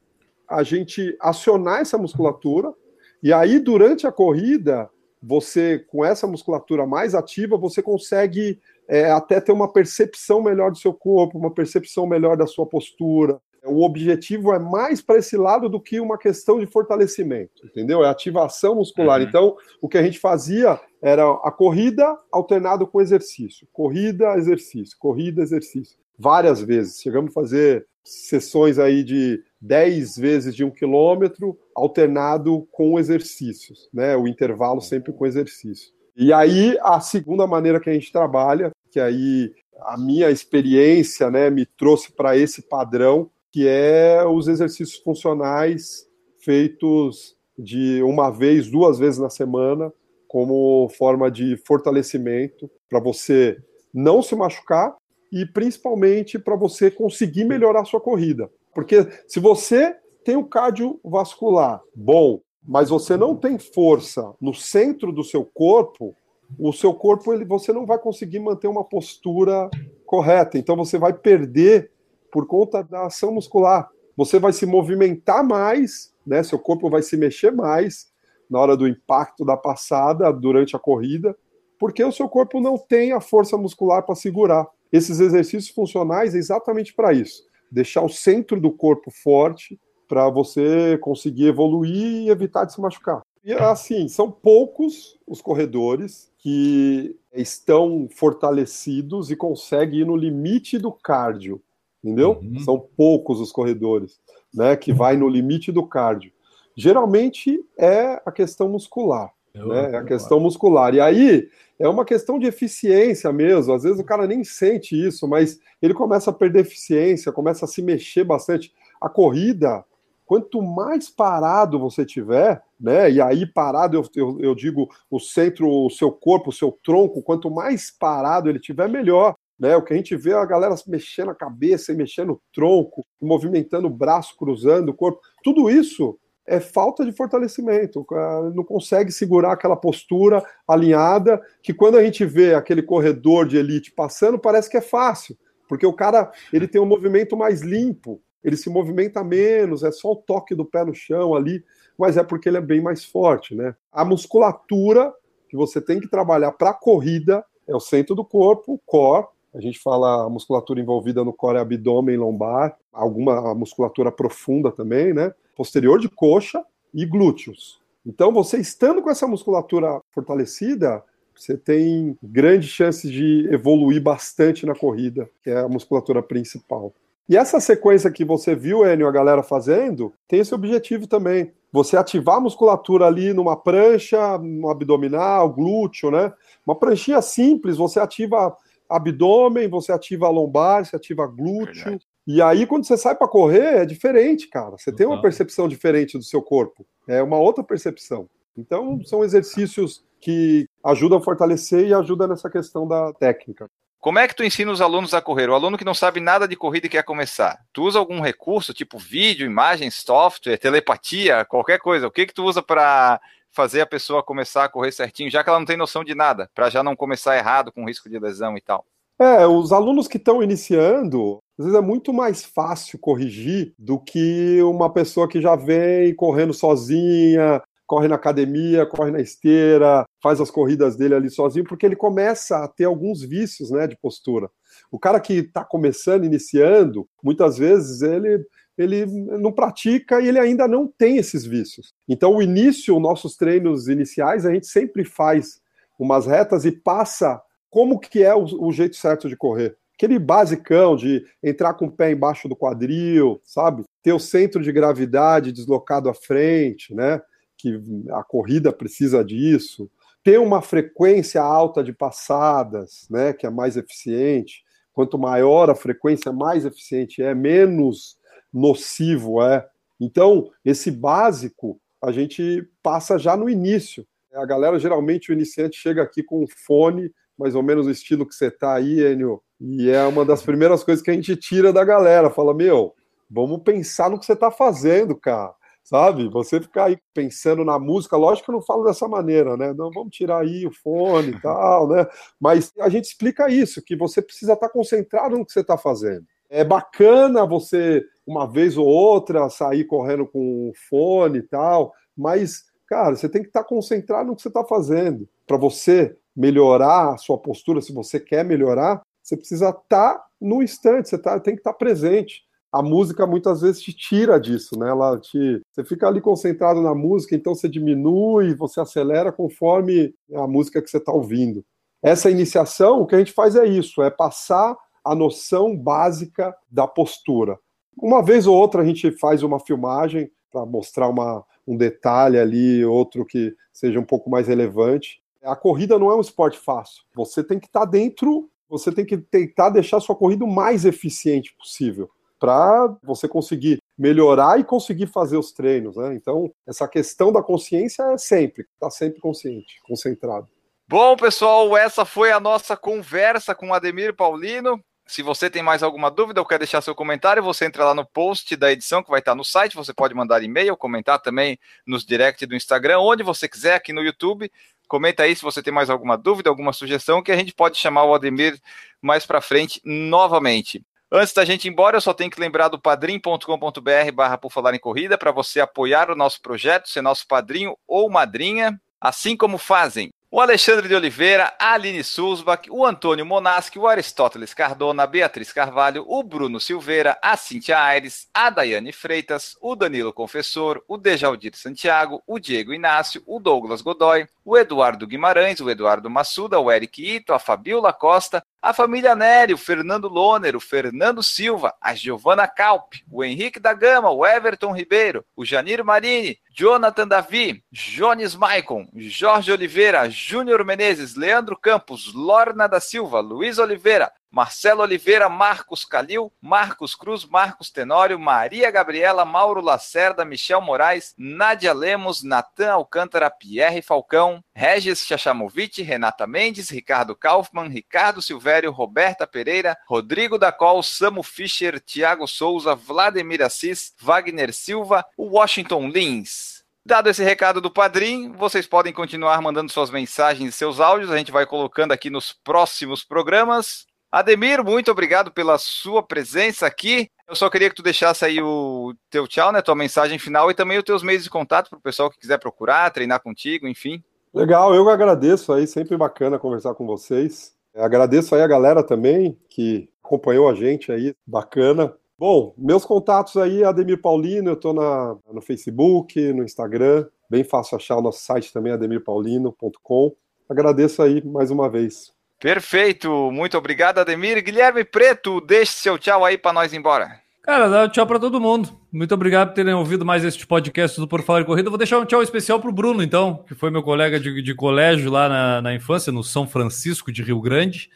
[0.48, 2.74] a gente acionar essa musculatura
[3.22, 4.90] e aí durante a corrida
[5.22, 10.78] você com essa musculatura mais ativa você consegue é, até ter uma percepção melhor do
[10.78, 15.70] seu corpo, uma percepção melhor da sua postura, o objetivo é mais para esse lado
[15.70, 18.04] do que uma questão de fortalecimento, entendeu?
[18.04, 19.20] É ativação muscular.
[19.20, 19.28] Uhum.
[19.28, 23.68] Então, o que a gente fazia era a corrida alternado com exercício.
[23.72, 25.98] Corrida, exercício, corrida, exercício.
[26.18, 27.02] Várias vezes.
[27.02, 34.16] Chegamos a fazer sessões aí de 10 vezes de um quilômetro, alternado com exercícios, né?
[34.16, 35.92] O intervalo sempre com exercício.
[36.16, 41.50] E aí, a segunda maneira que a gente trabalha, que aí a minha experiência né,
[41.50, 46.08] me trouxe para esse padrão, que é os exercícios funcionais
[46.40, 49.92] feitos de uma vez, duas vezes na semana,
[50.28, 53.58] como forma de fortalecimento para você
[53.94, 54.96] não se machucar
[55.32, 58.50] e principalmente para você conseguir melhorar sua corrida.
[58.74, 65.24] Porque se você tem o cardiovascular bom, mas você não tem força no centro do
[65.24, 66.16] seu corpo,
[66.58, 69.70] o seu corpo ele, você não vai conseguir manter uma postura
[70.06, 70.58] correta.
[70.58, 71.92] Então você vai perder
[72.32, 73.90] por conta da ação muscular.
[74.16, 76.42] Você vai se movimentar mais, né?
[76.44, 78.12] Seu corpo vai se mexer mais
[78.50, 81.36] na hora do impacto da passada durante a corrida,
[81.78, 84.68] porque o seu corpo não tem a força muscular para segurar.
[84.92, 90.98] Esses exercícios funcionais é exatamente para isso, deixar o centro do corpo forte para você
[91.00, 93.22] conseguir evoluir e evitar de se machucar.
[93.48, 100.92] E assim, são poucos os corredores que estão fortalecidos e conseguem ir no limite do
[100.92, 101.62] cardio,
[102.04, 102.42] entendeu?
[102.44, 102.60] Uhum.
[102.60, 104.20] São poucos os corredores,
[104.54, 106.34] né, que vai no limite do cardio.
[106.76, 109.92] Geralmente é a questão muscular, Eu né?
[109.94, 110.94] É a questão muscular.
[110.94, 111.48] E aí
[111.80, 113.74] é uma questão de eficiência mesmo.
[113.74, 117.68] Às vezes o cara nem sente isso, mas ele começa a perder eficiência, começa a
[117.68, 118.74] se mexer bastante.
[119.00, 119.86] A corrida
[120.28, 123.10] Quanto mais parado você tiver, né?
[123.10, 127.24] E aí parado eu, eu, eu digo o centro, o seu corpo, o seu tronco,
[127.24, 129.34] quanto mais parado ele tiver, melhor.
[129.58, 132.42] Né, o que a gente vê é a galera mexendo a cabeça e mexendo o
[132.54, 135.20] tronco, movimentando o braço, cruzando o corpo.
[135.44, 138.06] Tudo isso é falta de fortalecimento.
[138.54, 143.92] Não consegue segurar aquela postura alinhada que quando a gente vê aquele corredor de elite
[143.92, 145.36] passando, parece que é fácil,
[145.68, 150.12] porque o cara ele tem um movimento mais limpo, ele se movimenta menos, é só
[150.12, 151.64] o toque do pé no chão ali,
[151.98, 153.76] mas é porque ele é bem mais forte, né?
[153.92, 155.14] A musculatura
[155.50, 159.28] que você tem que trabalhar para a corrida é o centro do corpo, o core.
[159.54, 165.14] A gente fala a musculatura envolvida no core é abdômen lombar, alguma musculatura profunda também,
[165.14, 165.34] né?
[165.56, 166.64] Posterior de coxa
[166.94, 167.82] e glúteos.
[168.06, 171.04] Então, você estando com essa musculatura fortalecida,
[171.36, 176.94] você tem grandes chances de evoluir bastante na corrida, que é a musculatura principal.
[177.30, 181.52] E essa sequência que você viu, Enio, a galera fazendo, tem esse objetivo também.
[181.72, 186.32] Você ativar a musculatura ali numa prancha, no abdominal, glúteo, né?
[186.66, 188.56] Uma pranchinha simples, você ativa
[188.90, 191.84] abdômen, você ativa lombar, você ativa glúteo.
[191.84, 192.06] Verdade.
[192.26, 194.78] E aí, quando você sai para correr, é diferente, cara.
[194.78, 194.96] Você uhum.
[194.96, 196.86] tem uma percepção diferente do seu corpo.
[197.08, 198.30] É uma outra percepção.
[198.58, 203.70] Então, são exercícios que ajudam a fortalecer e ajudam nessa questão da técnica.
[204.00, 205.50] Como é que tu ensina os alunos a correr?
[205.50, 207.60] O aluno que não sabe nada de corrida e quer começar.
[207.74, 212.08] Tu usa algum recurso, tipo vídeo, imagem, software, telepatia, qualquer coisa?
[212.08, 213.20] O que que tu usa para
[213.52, 216.50] fazer a pessoa começar a correr certinho, já que ela não tem noção de nada,
[216.54, 218.86] para já não começar errado com risco de lesão e tal?
[219.20, 224.62] É, os alunos que estão iniciando, às vezes é muito mais fácil corrigir do que
[224.62, 230.52] uma pessoa que já vem correndo sozinha, corre na academia, corre na esteira, faz as
[230.52, 234.50] corridas dele ali sozinho, porque ele começa a ter alguns vícios né, de postura.
[234.92, 238.46] O cara que está começando, iniciando, muitas vezes ele,
[238.78, 241.94] ele não pratica e ele ainda não tem esses vícios.
[242.08, 245.62] Então, o início, nossos treinos iniciais, a gente sempre faz
[245.98, 250.96] umas retas e passa como que é o, o jeito certo de correr aquele basicão
[250.96, 253.84] de entrar com o pé embaixo do quadril, sabe?
[254.04, 257.20] Ter o centro de gravidade deslocado à frente, né?
[257.58, 257.82] Que
[258.12, 259.90] a corrida precisa disso,
[260.24, 264.64] ter uma frequência alta de passadas, né, que é mais eficiente.
[264.94, 268.18] Quanto maior a frequência, mais eficiente é, menos
[268.54, 269.68] nocivo é.
[270.00, 274.06] Então, esse básico a gente passa já no início.
[274.34, 278.28] A galera, geralmente, o iniciante chega aqui com um fone, mais ou menos o estilo
[278.28, 281.72] que você tá aí, Enio, e é uma das primeiras coisas que a gente tira
[281.72, 282.30] da galera.
[282.30, 282.94] Fala, meu,
[283.30, 285.56] vamos pensar no que você tá fazendo, cara
[285.88, 286.28] sabe?
[286.28, 289.74] Você ficar aí pensando na música, lógico que eu não falo dessa maneira, né?
[289.74, 292.06] Não, vamos tirar aí o fone e tal, né?
[292.38, 296.26] Mas a gente explica isso, que você precisa estar concentrado no que você está fazendo.
[296.50, 302.66] É bacana você, uma vez ou outra, sair correndo com o fone e tal, mas,
[302.86, 305.28] cara, você tem que estar concentrado no que você está fazendo.
[305.46, 311.08] Para você melhorar a sua postura, se você quer melhorar, você precisa estar no instante,
[311.08, 314.90] você tá, tem que estar presente a música muitas vezes te tira disso, né?
[314.90, 320.46] Ela te, você fica ali concentrado na música, então você diminui, você acelera conforme a
[320.48, 321.64] música que você está ouvindo.
[322.04, 326.88] Essa iniciação, o que a gente faz é isso, é passar a noção básica da
[326.88, 327.58] postura.
[327.98, 332.86] Uma vez ou outra a gente faz uma filmagem para mostrar uma, um detalhe ali,
[332.86, 335.22] outro que seja um pouco mais relevante.
[335.42, 337.04] A corrida não é um esporte fácil.
[337.16, 340.54] Você tem que estar tá dentro, você tem que tentar deixar a sua corrida o
[340.54, 342.10] mais eficiente possível
[342.40, 346.14] para você conseguir melhorar e conseguir fazer os treinos, né?
[346.14, 350.48] Então, essa questão da consciência é sempre, tá sempre consciente, concentrado.
[350.88, 354.80] Bom, pessoal, essa foi a nossa conversa com Ademir Paulino.
[355.06, 358.06] Se você tem mais alguma dúvida ou quer deixar seu comentário, você entra lá no
[358.06, 359.76] post da edição que vai estar no site.
[359.76, 364.02] Você pode mandar e-mail, comentar também nos direct do Instagram, onde você quiser, aqui no
[364.02, 364.52] YouTube.
[364.88, 368.04] Comenta aí se você tem mais alguma dúvida, alguma sugestão, que a gente pode chamar
[368.04, 368.60] o Ademir
[369.02, 370.86] mais para frente novamente.
[371.10, 374.76] Antes da gente ir embora, eu só tenho que lembrar do padrim.com.br barra por falar
[374.76, 379.58] em corrida para você apoiar o nosso projeto, ser nosso padrinho ou madrinha, assim como
[379.58, 385.08] fazem o Alexandre de Oliveira, a Aline Sulzbach, o Antônio Monaschi, o Aristóteles Cardona, a
[385.08, 390.98] Beatriz Carvalho, o Bruno Silveira, a Cintia Aires, a Daiane Freitas, o Danilo Confessor, o
[390.98, 396.70] Dejaldir Santiago, o Diego Inácio, o Douglas Godoy, o Eduardo Guimarães, o Eduardo Massuda, o
[396.70, 401.94] Eric Ito, a Fabiola Costa, a família Nery, o Fernando Loner, o Fernando Silva, a
[401.94, 408.36] Giovana Calp, o Henrique da Gama, o Everton Ribeiro, o Janir Marini, Jonathan Davi, Jones
[408.36, 415.86] Maicon, Jorge Oliveira, Júnior Menezes, Leandro Campos, Lorna da Silva, Luiz Oliveira, Marcelo Oliveira, Marcos
[415.86, 423.30] Calil, Marcos Cruz, Marcos Tenório, Maria Gabriela, Mauro Lacerda, Michel Moraes, Nádia Lemos, Natan Alcântara,
[423.30, 430.84] Pierre Falcão, Regis Chachamovic, Renata Mendes, Ricardo Kaufmann, Ricardo Silvério, Roberta Pereira, Rodrigo da Col,
[430.84, 436.58] Samu Fischer, Tiago Souza, Vladimir Assis, Wagner Silva, Washington Lins.
[436.88, 441.18] Dado esse recado do Padrim, vocês podem continuar mandando suas mensagens e seus áudios, a
[441.18, 443.86] gente vai colocando aqui nos próximos programas.
[444.12, 447.10] Ademir, muito obrigado pela sua presença aqui.
[447.28, 450.54] Eu só queria que tu deixasse aí o teu tchau, né, tua mensagem final e
[450.54, 454.02] também os teus meios de contato para o pessoal que quiser procurar, treinar contigo, enfim.
[454.34, 457.54] Legal, eu agradeço aí, sempre bacana conversar com vocês.
[457.76, 461.94] Agradeço aí a galera também que acompanhou a gente aí, bacana.
[462.18, 467.98] Bom, meus contatos aí, Ademir Paulino, eu estou no Facebook, no Instagram, bem fácil achar
[467.98, 470.16] o nosso site também, ademirpaulino.com.
[470.50, 472.17] Agradeço aí mais uma vez.
[472.40, 474.44] Perfeito, muito obrigado, Ademir.
[474.44, 477.20] Guilherme Preto, deixe seu tchau aí para nós ir embora.
[477.48, 478.70] Cara, dá um tchau para todo mundo.
[478.92, 481.70] Muito obrigado por terem ouvido mais este podcast do Por Falar em Corrida.
[481.70, 484.54] Vou deixar um tchau especial para o Bruno, então, que foi meu colega de, de
[484.54, 487.90] colégio lá na, na, infância, no São Francisco de Rio Grande.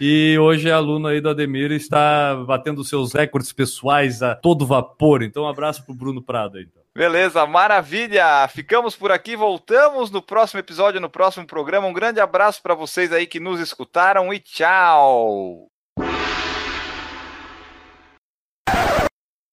[0.00, 4.66] E hoje é aluno aí do Ademir e está batendo seus recordes pessoais a todo
[4.66, 5.22] vapor.
[5.22, 6.64] Então, um abraço para o Bruno Prado aí.
[6.64, 6.85] Então.
[6.96, 8.48] Beleza, maravilha.
[8.48, 11.86] Ficamos por aqui, voltamos no próximo episódio, no próximo programa.
[11.86, 15.66] Um grande abraço para vocês aí que nos escutaram e tchau.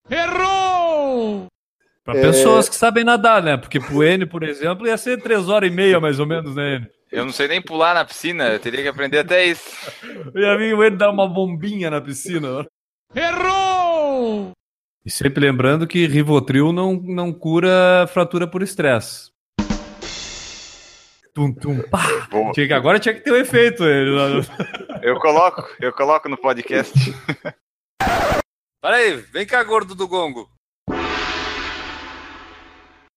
[0.10, 1.48] Errou!
[2.06, 2.22] Para é...
[2.22, 3.58] pessoas que sabem nadar, né?
[3.58, 6.78] Porque pro N, por exemplo, ia ser três horas e meia mais ou menos, né,
[6.78, 6.88] N?
[7.12, 9.70] Eu não sei nem pular na piscina, eu teria que aprender até isso.
[10.34, 12.66] Eu ia vir o N dar uma bombinha na piscina.
[13.14, 13.83] Errou!
[15.06, 19.32] E sempre lembrando que Rivotril não, não cura fratura por estresse.
[21.34, 22.04] Tum, tum, pá.
[22.54, 23.84] Tinha que, agora tinha que ter um efeito.
[25.02, 26.94] Eu coloco, eu coloco no podcast.
[28.82, 30.50] Peraí, vem cá, gordo do gongo.